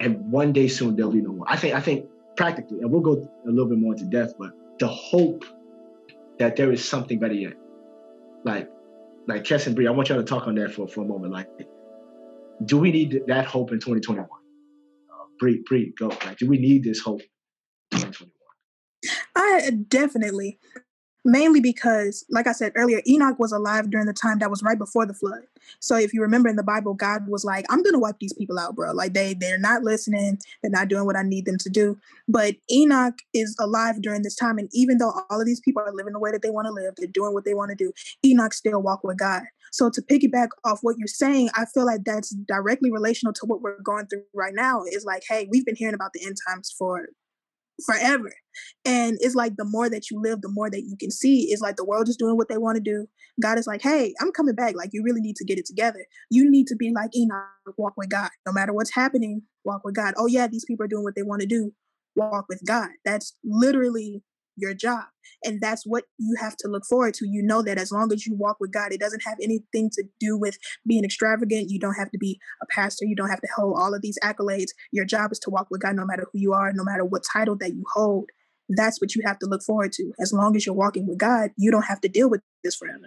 [0.00, 1.46] And one day soon there'll be no more.
[1.48, 4.52] I think I think practically, and we'll go a little bit more into depth, but
[4.78, 5.44] the hope
[6.38, 7.54] that there is something better yet.
[8.44, 8.68] Like
[9.26, 11.32] like Kes and Bree, I want y'all to talk on that for, for a moment.
[11.32, 11.48] Like,
[12.64, 14.26] do we need that hope in 2021?
[14.26, 16.08] Uh, Bree, Bree, go.
[16.08, 17.20] Like, do we need this hope
[17.92, 18.30] in 2021?
[19.36, 20.58] I definitely
[21.24, 24.78] mainly because like i said earlier enoch was alive during the time that was right
[24.78, 25.42] before the flood.
[25.78, 28.58] So if you remember in the bible god was like i'm gonna wipe these people
[28.58, 28.92] out bro.
[28.92, 30.38] Like they they're not listening.
[30.62, 31.98] They're not doing what i need them to do.
[32.28, 35.92] But enoch is alive during this time and even though all of these people are
[35.92, 37.92] living the way that they want to live they're doing what they want to do
[38.24, 39.42] enoch still walk with god.
[39.72, 43.60] So to piggyback off what you're saying i feel like that's directly relational to what
[43.60, 46.74] we're going through right now is like hey we've been hearing about the end times
[46.76, 47.08] for
[47.86, 48.32] forever.
[48.84, 51.48] And it's like the more that you live, the more that you can see.
[51.50, 53.06] It's like the world is doing what they want to do.
[53.40, 54.74] God is like, hey, I'm coming back.
[54.74, 56.06] Like, you really need to get it together.
[56.30, 58.30] You need to be like Enoch, walk with God.
[58.46, 60.14] No matter what's happening, walk with God.
[60.16, 61.72] Oh, yeah, these people are doing what they want to do.
[62.16, 62.88] Walk with God.
[63.04, 64.22] That's literally
[64.60, 65.04] your job.
[65.44, 67.26] And that's what you have to look forward to.
[67.26, 70.04] You know that as long as you walk with God, it doesn't have anything to
[70.18, 71.70] do with being extravagant.
[71.70, 73.06] You don't have to be a pastor.
[73.06, 74.70] You don't have to hold all of these accolades.
[74.92, 77.24] Your job is to walk with God no matter who you are, no matter what
[77.32, 78.30] title that you hold.
[78.68, 80.12] That's what you have to look forward to.
[80.20, 83.06] As long as you're walking with God, you don't have to deal with this forever.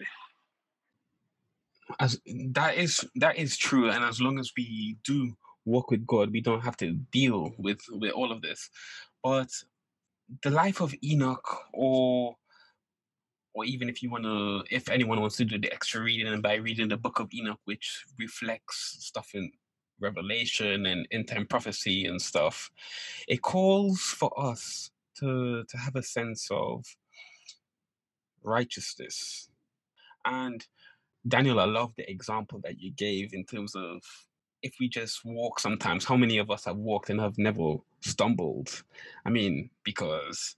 [1.99, 2.19] As
[2.51, 5.35] that is that is true, and as long as we do
[5.65, 8.69] walk with God, we don't have to deal with with all of this.
[9.23, 9.49] But
[10.43, 12.35] the life of Enoch, or
[13.53, 16.41] or even if you want to, if anyone wants to do the extra reading and
[16.41, 19.51] by reading the book of Enoch, which reflects stuff in
[19.99, 22.71] Revelation and end time prophecy and stuff,
[23.27, 26.83] it calls for us to to have a sense of
[28.43, 29.49] righteousness.
[30.25, 30.65] And
[31.27, 34.01] Daniel, I love the example that you gave in terms of
[34.63, 38.83] if we just walk sometimes, how many of us have walked and have never stumbled?
[39.25, 40.55] I mean, because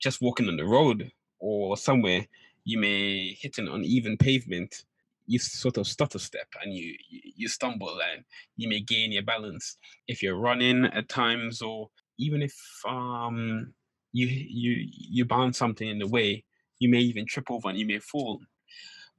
[0.00, 2.26] just walking on the road or somewhere,
[2.64, 4.84] you may hit an uneven pavement,
[5.26, 8.24] you sort of stutter step and you you stumble and
[8.56, 9.76] you may gain your balance.
[10.06, 12.54] If you're running at times, or even if
[12.86, 13.74] um
[14.12, 16.44] you you you bounce something in the way,
[16.78, 18.40] you may even trip over and you may fall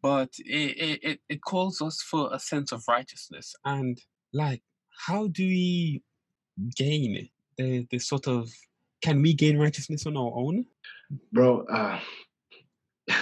[0.01, 3.55] but it, it, it calls us for a sense of righteousness.
[3.65, 3.99] And
[4.33, 4.62] like,
[5.07, 6.03] how do we
[6.75, 8.49] gain the, the sort of,
[9.01, 10.65] can we gain righteousness on our own?
[11.31, 11.99] Bro, uh,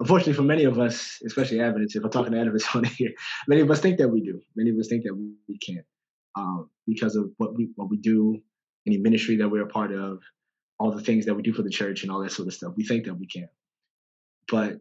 [0.00, 3.12] unfortunately for many of us, especially Adventists, if I'm talking to Adventists on here,
[3.48, 4.40] many of us think that we do.
[4.54, 5.84] Many of us think that we can't
[6.36, 8.40] um, because of what we what we do,
[8.86, 10.20] any ministry that we're a part of,
[10.78, 12.74] all the things that we do for the church and all that sort of stuff.
[12.76, 13.48] We think that we can.
[14.48, 14.78] But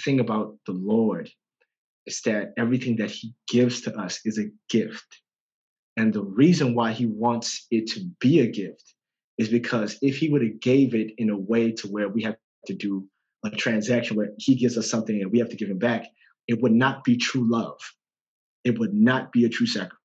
[0.00, 1.30] thing about the Lord
[2.06, 5.20] is that everything that He gives to us is a gift.
[5.96, 8.94] And the reason why He wants it to be a gift
[9.38, 12.36] is because if He would have gave it in a way to where we have
[12.66, 13.06] to do
[13.44, 16.06] a transaction where He gives us something and we have to give Him back,
[16.48, 17.80] it would not be true love.
[18.64, 19.96] It would not be a true sacrifice.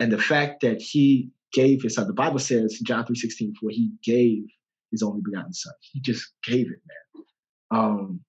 [0.00, 3.54] And the fact that He gave His Son, the Bible says in John 3 16,
[3.60, 4.44] for He gave
[4.90, 5.74] His only begotten Son.
[5.80, 7.24] He just gave it, man.
[7.70, 8.20] Um,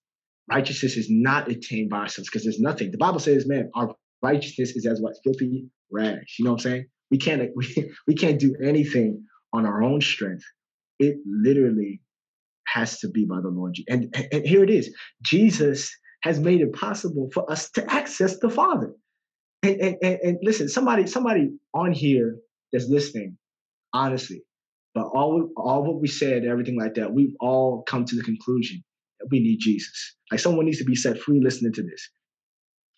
[0.49, 2.91] righteousness is not attained by ourselves because there's nothing.
[2.91, 6.35] The Bible says, man, our righteousness is as what filthy rags.
[6.37, 6.85] You know what I'm saying?
[7.11, 10.43] We can't we, we can't do anything on our own strength.
[10.99, 12.01] It literally
[12.67, 13.75] has to be by the Lord.
[13.87, 14.93] And, and here it is.
[15.23, 15.91] Jesus
[16.23, 18.93] has made it possible for us to access the Father.
[19.61, 22.37] And, and, and, and listen, somebody somebody on here
[22.71, 23.37] that's listening,
[23.93, 24.43] honestly,
[24.93, 28.83] but all all what we said, everything like that, we've all come to the conclusion
[29.31, 30.15] we need Jesus.
[30.31, 32.09] Like someone needs to be set free listening to this.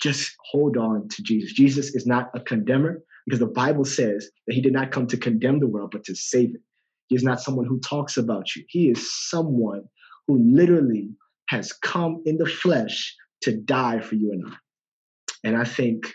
[0.01, 1.53] Just hold on to Jesus.
[1.53, 5.17] Jesus is not a condemner because the Bible says that he did not come to
[5.17, 6.61] condemn the world, but to save it.
[7.07, 8.63] He is not someone who talks about you.
[8.67, 9.83] He is someone
[10.27, 11.09] who literally
[11.49, 14.55] has come in the flesh to die for you and I.
[15.43, 16.13] And I think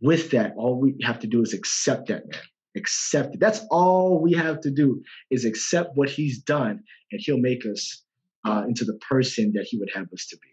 [0.00, 2.40] with that, all we have to do is accept that, man.
[2.76, 3.40] Accept it.
[3.40, 8.04] That's all we have to do is accept what he's done, and he'll make us
[8.46, 10.48] uh, into the person that he would have us to be.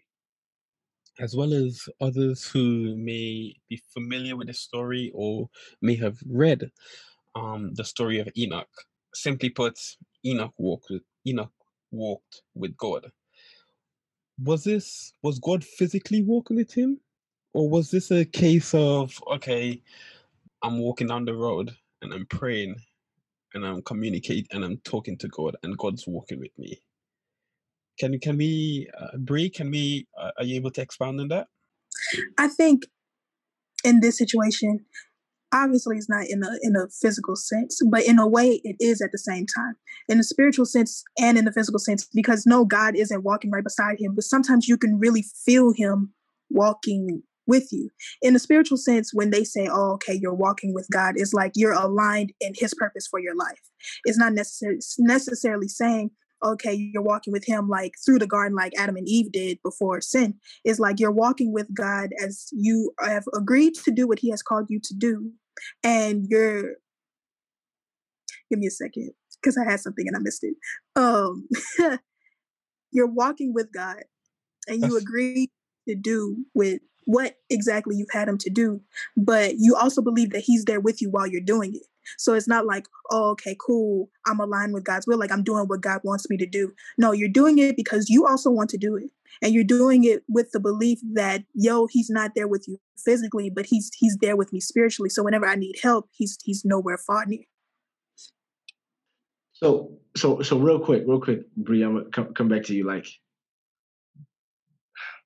[1.22, 5.48] As well as others who may be familiar with the story or
[5.82, 6.70] may have read
[7.34, 8.68] um, the story of Enoch.
[9.14, 9.78] Simply put,
[10.24, 11.52] Enoch walked with Enoch
[11.90, 13.10] walked with God.
[14.42, 17.00] was this was God physically walking with him,
[17.54, 19.82] or was this a case of okay,
[20.62, 22.76] I'm walking down the road and I'm praying
[23.54, 26.78] and I'm communicating and I'm talking to God and God's walking with me.
[27.98, 29.50] Can can we, uh, Bree?
[29.50, 30.06] Can we?
[30.18, 31.48] Uh, are you able to expand on that?
[32.38, 32.84] I think
[33.84, 34.84] in this situation,
[35.52, 39.00] obviously it's not in a in a physical sense, but in a way it is
[39.00, 39.74] at the same time.
[40.08, 43.64] In the spiritual sense and in the physical sense, because no, God isn't walking right
[43.64, 46.12] beside him, but sometimes you can really feel him
[46.50, 47.90] walking with you.
[48.20, 51.52] In the spiritual sense, when they say, oh, okay, you're walking with God, it's like
[51.54, 53.60] you're aligned in his purpose for your life.
[54.04, 56.10] It's not necessarily necessarily saying,
[56.42, 60.00] okay, you're walking with him like through the garden like Adam and Eve did before
[60.00, 60.34] sin.
[60.64, 64.42] It's like you're walking with God as you have agreed to do what he has
[64.42, 65.32] called you to do.
[65.82, 66.74] And you're
[68.50, 69.10] give me a second
[69.42, 70.54] because I had something and I missed it.
[70.96, 71.48] Um
[72.92, 74.02] you're walking with God
[74.66, 75.50] and you agree
[75.88, 78.82] to do with what exactly you've had him to do,
[79.16, 81.86] but you also believe that he's there with you while you're doing it.
[82.16, 85.66] So it's not like, oh, okay, cool, I'm aligned with God's will, like I'm doing
[85.66, 86.72] what God wants me to do.
[86.96, 89.10] No, you're doing it because you also want to do it.
[89.42, 93.50] And you're doing it with the belief that, yo, he's not there with you physically,
[93.50, 95.10] but he's he's there with me spiritually.
[95.10, 97.44] So whenever I need help, he's he's nowhere far near.
[99.52, 102.84] So so so real quick, real quick, Bree, I'm gonna come, come back to you.
[102.84, 103.06] Like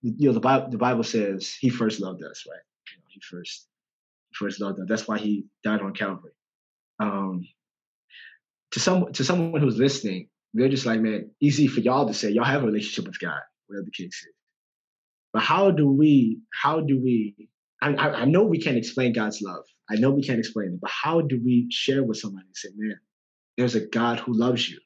[0.03, 2.61] you know, the Bible, the Bible says he first loved us, right?
[2.93, 3.69] You know, he first,
[4.35, 4.87] first loved us.
[4.89, 6.33] That's why he died on Calvary.
[7.03, 7.47] Um,
[8.73, 12.31] to some, to someone who's listening, they're just like, man, easy for y'all to say
[12.31, 14.35] y'all have a relationship with God, whatever the case is.
[15.33, 17.49] But how do we, how do we,
[17.81, 19.65] I, I know we can't explain God's love.
[19.91, 22.69] I know we can't explain it, but how do we share with somebody and say,
[22.77, 22.99] man,
[23.57, 24.79] there's a God who loves you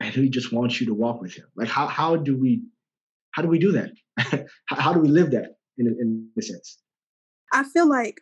[0.00, 1.46] and he just wants you to walk with him?
[1.54, 2.62] Like, how, how do we
[3.32, 4.46] how do we do that?
[4.66, 6.78] how do we live that in, in a sense?
[7.52, 8.20] I feel like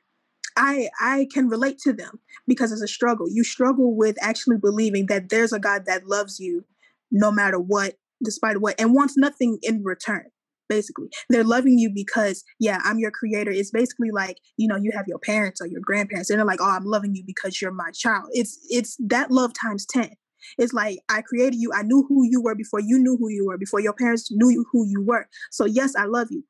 [0.60, 3.26] I I can relate to them because it's a struggle.
[3.30, 6.64] You struggle with actually believing that there's a God that loves you
[7.10, 10.26] no matter what, despite what, and wants nothing in return.
[10.68, 13.50] Basically, they're loving you because, yeah, I'm your creator.
[13.50, 16.60] It's basically like you know you have your parents or your grandparents, and they're like,
[16.60, 18.28] oh, I'm loving you because you're my child.
[18.32, 20.10] It's it's that love times ten.
[20.58, 21.72] It's like I created you.
[21.74, 24.64] I knew who you were before you knew who you were, before your parents knew
[24.70, 25.26] who you were.
[25.50, 26.44] So yes, I love you.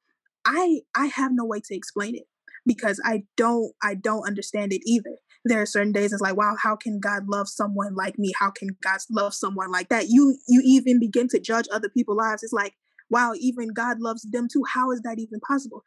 [0.44, 2.24] I I have no way to explain it
[2.66, 5.16] because I don't I don't understand it either.
[5.44, 8.32] There are certain days it's like, wow, how can God love someone like me?
[8.38, 10.06] How can God love someone like that?
[10.08, 12.42] You you even begin to judge other people's lives.
[12.42, 12.74] It's like,
[13.08, 14.62] wow, even God loves them too.
[14.72, 15.82] How is that even possible?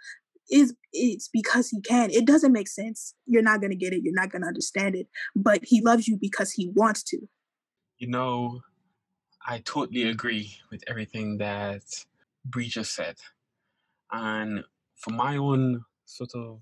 [0.50, 2.10] Is it's because he can.
[2.10, 3.16] It doesn't make sense.
[3.26, 4.02] You're not gonna get it.
[4.04, 5.08] You're not gonna understand it.
[5.36, 7.20] But he loves you because he wants to.
[7.98, 8.62] You know,
[9.46, 11.84] I totally agree with everything that
[12.46, 13.16] Bree just said.
[14.12, 14.64] And
[14.96, 16.62] for my own sort of,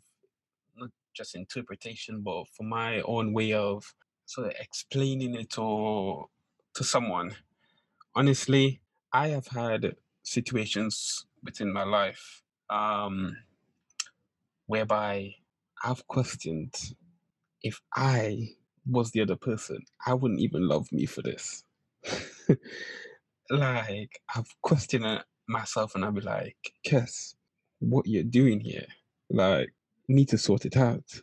[0.75, 3.83] not just interpretation, but for my own way of
[4.25, 6.25] sort of explaining it to,
[6.75, 7.31] to someone,
[8.15, 8.81] honestly,
[9.13, 13.35] I have had situations within my life um,
[14.67, 15.35] whereby
[15.83, 16.73] I've questioned
[17.63, 18.49] if I
[18.89, 21.63] was the other person, I wouldn't even love me for this.
[23.49, 27.35] like I've questioned myself and I'd be like, Kes,
[27.79, 28.85] what you're doing here?
[29.31, 29.73] Like,
[30.09, 31.21] need to sort it out.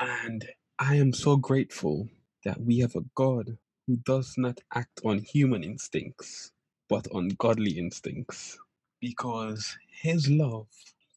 [0.00, 0.46] And
[0.78, 2.08] I am so grateful
[2.44, 6.52] that we have a God who does not act on human instincts,
[6.88, 8.58] but on godly instincts.
[9.00, 10.68] Because his love,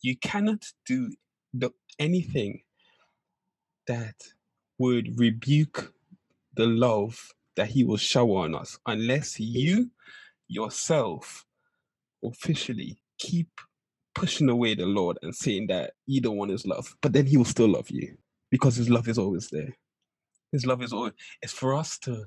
[0.01, 1.11] you cannot do
[1.53, 2.61] the, anything
[3.87, 4.15] that
[4.79, 5.93] would rebuke
[6.55, 9.91] the love that he will shower on us unless you
[10.47, 11.45] yourself
[12.23, 13.49] officially keep
[14.13, 17.45] pushing away the Lord and saying that either one is love, but then he will
[17.45, 18.15] still love you
[18.49, 19.75] because his love is always there.
[20.51, 22.25] His love is always it's for us to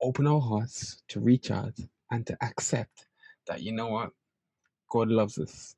[0.00, 1.74] open our hearts to reach out
[2.10, 3.06] and to accept
[3.46, 4.10] that you know what
[4.90, 5.74] God loves us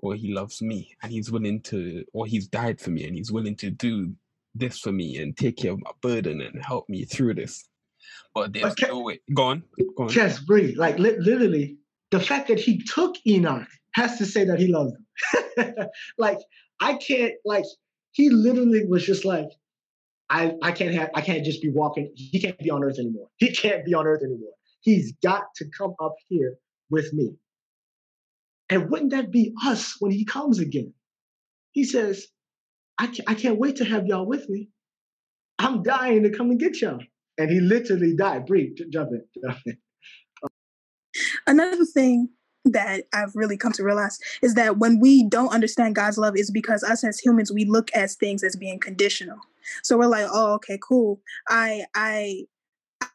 [0.00, 3.32] or he loves me and he's willing to or he's died for me and he's
[3.32, 4.14] willing to do
[4.54, 7.68] this for me and take care of my burden and help me through this.
[8.34, 8.88] But there's okay.
[8.88, 9.20] no way.
[9.32, 9.62] Go on.
[9.96, 10.08] Go on.
[10.08, 10.76] Just breathe.
[10.76, 11.78] Like li- literally,
[12.10, 15.88] the fact that he took Enoch has to say that he loves them.
[16.18, 16.38] like
[16.80, 17.34] I can't.
[17.44, 17.64] Like
[18.12, 19.48] he literally was just like,
[20.30, 21.10] I I can't have.
[21.14, 22.12] I can't just be walking.
[22.14, 23.28] He can't be on Earth anymore.
[23.36, 24.52] He can't be on Earth anymore.
[24.80, 26.56] He's got to come up here
[26.90, 27.36] with me.
[28.68, 30.92] And wouldn't that be us when he comes again?
[31.72, 32.26] He says,
[32.98, 34.68] I can't, I can't wait to have y'all with me.
[35.58, 37.00] I'm dying to come and get y'all.
[37.38, 38.46] And he literally died.
[38.46, 39.24] Bree, jump in.
[39.42, 39.78] Jump in.
[41.46, 42.28] Another thing
[42.64, 46.50] that I've really come to realize is that when we don't understand God's love is
[46.50, 49.38] because us as humans we look at things as being conditional.
[49.82, 51.20] So we're like, "Oh, okay, cool.
[51.48, 52.44] I I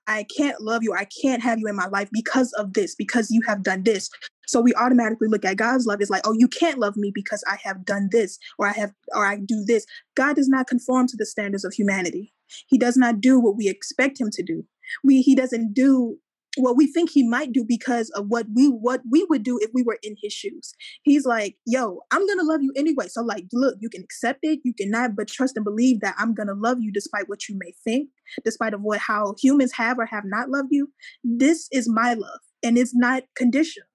[0.08, 0.94] I can't love you.
[0.94, 4.10] I can't have you in my life because of this, because you have done this.
[4.48, 7.44] So we automatically look at God's love as like, oh, you can't love me because
[7.48, 9.86] I have done this or I have or I do this.
[10.16, 12.34] God does not conform to the standards of humanity.
[12.68, 14.66] He does not do what we expect him to do.
[15.04, 16.18] We he doesn't do
[16.58, 19.70] what we think he might do because of what we what we would do if
[19.74, 20.74] we were in his shoes.
[21.04, 24.40] He's like, "Yo, I'm going to love you anyway." So like, look, you can accept
[24.44, 27.48] it, you cannot but trust and believe that I'm going to love you despite what
[27.48, 28.10] you may think,
[28.44, 30.92] despite of what how humans have or have not loved you.
[31.24, 33.88] This is my love and it's not conditional.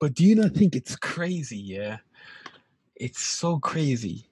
[0.00, 1.98] But do you not think it's crazy, yeah?
[2.94, 4.30] It's so crazy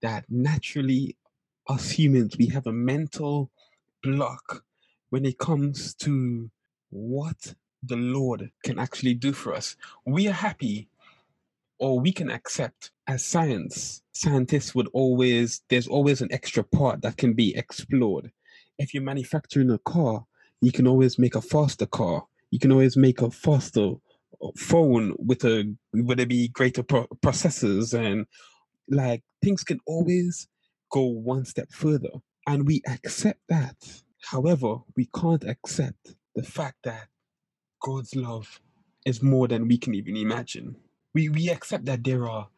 [0.00, 1.16] that naturally
[1.68, 3.50] us humans we have a mental
[4.02, 4.64] block
[5.10, 6.50] when it comes to
[6.90, 9.76] what the Lord can actually do for us.
[10.04, 10.88] We are happy
[11.78, 14.02] or we can accept as science.
[14.12, 18.32] Scientists would always, there's always an extra part that can be explored.
[18.78, 20.24] If you're manufacturing a car,
[20.60, 22.24] you can always make a faster car.
[22.50, 23.92] You can always make a faster
[24.56, 28.26] phone with a, would it be greater pro- processors and
[28.88, 30.48] like things can always
[30.90, 32.10] go one step further.
[32.46, 33.76] And we accept that.
[34.22, 37.08] However, we can't accept the fact that
[37.82, 38.60] God's love
[39.04, 40.76] is more than we can even imagine.
[41.12, 42.48] We we accept that there are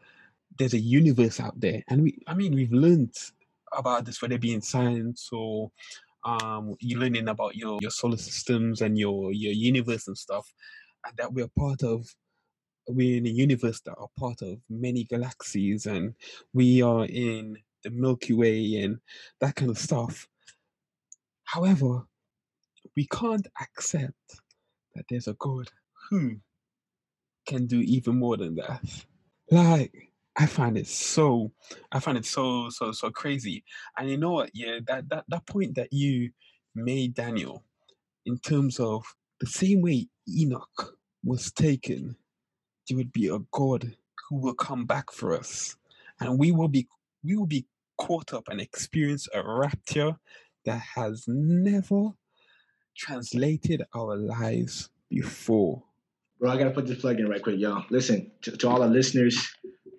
[0.58, 3.14] there's a universe out there, and we I mean we've learned
[3.72, 5.70] about this whether it be in science or
[6.24, 10.52] um you're learning about your your solar systems and your your universe and stuff,
[11.06, 12.06] and that we're part of
[12.86, 16.14] we're in a universe that are part of many galaxies and
[16.52, 18.98] we are in the Milky Way and
[19.40, 20.28] that kind of stuff.
[21.44, 22.04] However,
[22.96, 24.40] we can't accept
[24.94, 25.68] that there's a God
[26.10, 26.36] who
[27.46, 28.82] can do even more than that.
[29.50, 29.92] Like,
[30.36, 31.52] I find it so,
[31.92, 33.64] I find it so, so, so crazy.
[33.98, 34.50] And you know what?
[34.54, 36.30] Yeah, that that that point that you
[36.74, 37.64] made, Daniel,
[38.26, 39.04] in terms of
[39.40, 42.16] the same way Enoch was taken,
[42.88, 43.96] there would be a God
[44.28, 45.76] who will come back for us,
[46.20, 46.86] and we will be
[47.24, 47.66] we will be
[47.98, 50.16] caught up and experience a rapture
[50.64, 52.10] that has never
[53.00, 55.82] translated our lives before.
[56.38, 57.84] Bro, I gotta put this plug in right quick, y'all.
[57.90, 59.36] Listen to, to all our listeners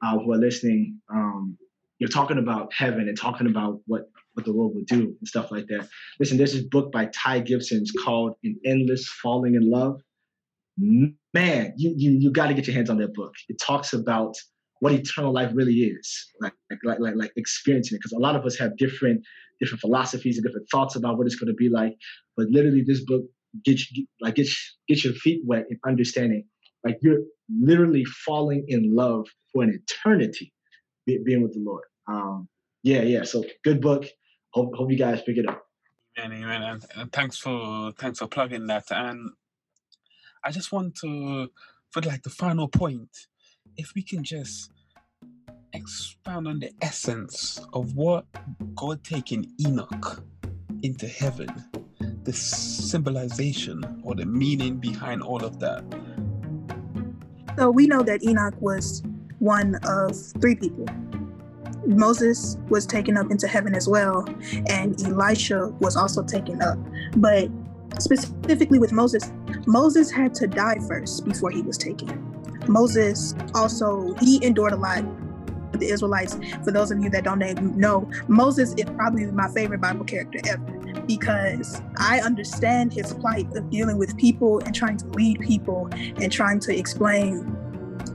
[0.04, 1.00] uh, who are listening.
[1.14, 1.58] Um,
[2.00, 5.52] you're talking about heaven and talking about what what the Lord would do and stuff
[5.52, 5.90] like that.
[6.20, 7.82] Listen, there's this book by Ty Gibson.
[7.82, 10.02] It's called "An Endless Falling in Love."
[10.78, 13.34] Man, you you you got to get your hands on that book.
[13.50, 14.36] It talks about
[14.80, 18.00] what eternal life really is, like like like like experiencing it.
[18.00, 19.24] Because a lot of us have different
[19.62, 21.94] different philosophies and different thoughts about what it's going to be like.
[22.36, 23.24] But literally, this book
[23.64, 23.90] gets
[24.20, 26.46] like gets gets your feet wet in understanding.
[26.84, 30.52] Like you're literally falling in love for an eternity,
[31.06, 31.84] being with the Lord.
[32.10, 32.50] Um,
[32.84, 33.24] yeah, yeah.
[33.24, 34.06] So good book.
[34.54, 35.64] Hope hope you guys pick it up.
[36.20, 36.62] Amen, amen.
[36.64, 38.86] And, and thanks for thanks for plugging that.
[38.92, 39.32] And
[40.44, 41.50] I just want to,
[41.92, 43.28] for like the final point,
[43.78, 44.72] if we can just
[45.74, 48.26] expound on the essence of what
[48.76, 50.24] God taking Enoch
[50.84, 51.50] into heaven,
[52.24, 55.84] the symbolization or the meaning behind all of that.
[57.58, 59.04] So we know that Enoch was
[59.40, 60.86] one of three people.
[61.86, 64.26] Moses was taken up into heaven as well,
[64.68, 66.78] and Elisha was also taken up.
[67.18, 67.50] But
[68.00, 69.32] specifically with Moses,
[69.66, 72.28] Moses had to die first before he was taken.
[72.68, 75.04] Moses also he endured a lot
[75.82, 76.38] the Israelites.
[76.64, 77.42] For those of you that don't
[77.76, 83.70] know, Moses is probably my favorite Bible character ever because I understand his plight of
[83.70, 87.58] dealing with people and trying to lead people and trying to explain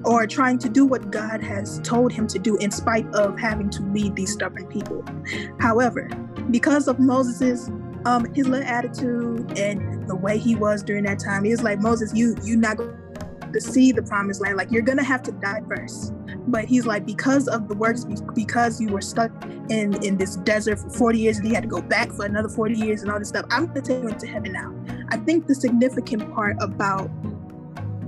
[0.04, 3.70] or trying to do what God has told him to do in spite of having
[3.70, 5.04] to lead these stubborn people.
[5.60, 6.08] However,
[6.50, 7.70] because of Moses's
[8.04, 11.80] um his little attitude and the way he was during that time, he was like
[11.80, 12.96] Moses, you you not going
[13.52, 14.56] to see the promised land.
[14.56, 16.12] Like you're gonna have to die first.
[16.48, 19.32] But he's like, because of the works, because you were stuck
[19.68, 22.48] in in this desert for 40 years, and he had to go back for another
[22.48, 23.46] 40 years and all this stuff.
[23.50, 24.74] I'm gonna take you into heaven now.
[25.10, 27.10] I think the significant part about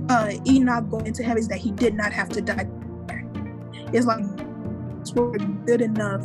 [0.09, 2.67] uh, Enoch going to heaven is that he did not have to die.
[3.91, 4.23] It's like
[5.15, 6.23] were good enough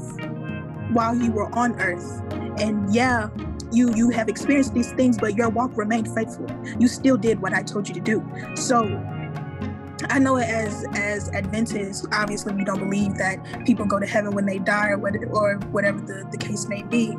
[0.93, 2.23] while you were on earth.
[2.61, 3.29] And yeah,
[3.73, 6.47] you you have experienced these things but your walk remained faithful
[6.79, 8.85] you still did what i told you to do so
[10.11, 14.33] I know it as as Adventists, obviously we don't believe that people go to heaven
[14.33, 17.17] when they die or whatever, or whatever the, the case may be.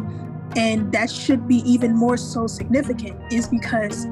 [0.56, 4.08] And that should be even more so significant is because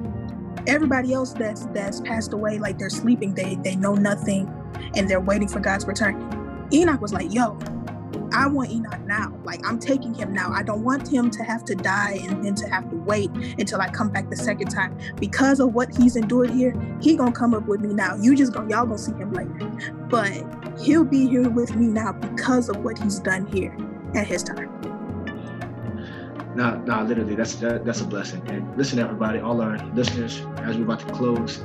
[0.68, 4.52] everybody else that's that's passed away, like they're sleeping, they they know nothing,
[4.96, 6.68] and they're waiting for God's return.
[6.74, 7.58] Enoch was like, "Yo,
[8.34, 9.38] I want Enoch now.
[9.44, 10.52] Like I'm taking him now.
[10.52, 13.30] I don't want him to have to die and then to have to wait
[13.60, 16.74] until I come back the second time because of what he's endured here.
[17.02, 18.16] He gonna come up with me now.
[18.16, 19.72] You just gonna y'all gonna see him later,
[20.10, 20.44] but
[20.80, 23.76] he'll be here with me now because of what he's done here
[24.16, 24.70] at his time.
[26.56, 28.42] Nah, nah, literally, that's that, that's a blessing.
[28.48, 31.64] And listen, everybody, all our listeners, as we're about to close,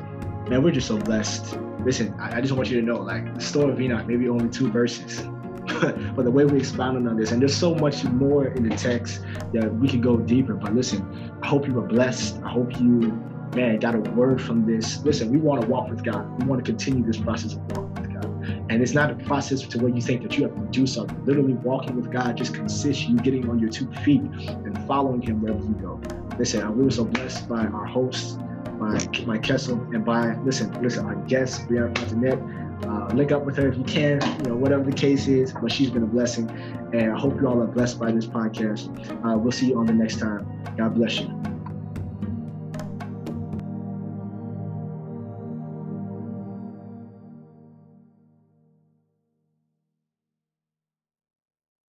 [0.49, 1.59] man, we're just so blessed.
[1.85, 4.49] Listen, I, I just want you to know, like the story of Enoch, maybe only
[4.49, 5.29] two verses,
[6.17, 9.23] but the way we expounded on this, and there's so much more in the text
[9.53, 10.55] that we could go deeper.
[10.55, 12.41] But listen, I hope you were blessed.
[12.45, 13.13] I hope you,
[13.55, 15.03] man, got a word from this.
[15.05, 16.41] Listen, we want to walk with God.
[16.41, 18.65] We want to continue this process of walking with God.
[18.71, 21.25] And it's not a process to where you think that you have to do something.
[21.25, 25.43] Literally, walking with God just consists you getting on your two feet and following Him
[25.43, 26.01] wherever you go.
[26.39, 28.39] Listen, we were so blessed by our hosts,
[28.79, 32.68] by my Kessel, and by listen, listen, our guest, Brianna Fontanet.
[32.85, 35.53] Uh, link up with her if you can, you know, whatever the case is.
[35.53, 36.49] But she's been a blessing,
[36.93, 38.89] and I hope you all are blessed by this podcast.
[39.25, 40.47] Uh, we'll see you on the next time.
[40.77, 41.58] God bless you.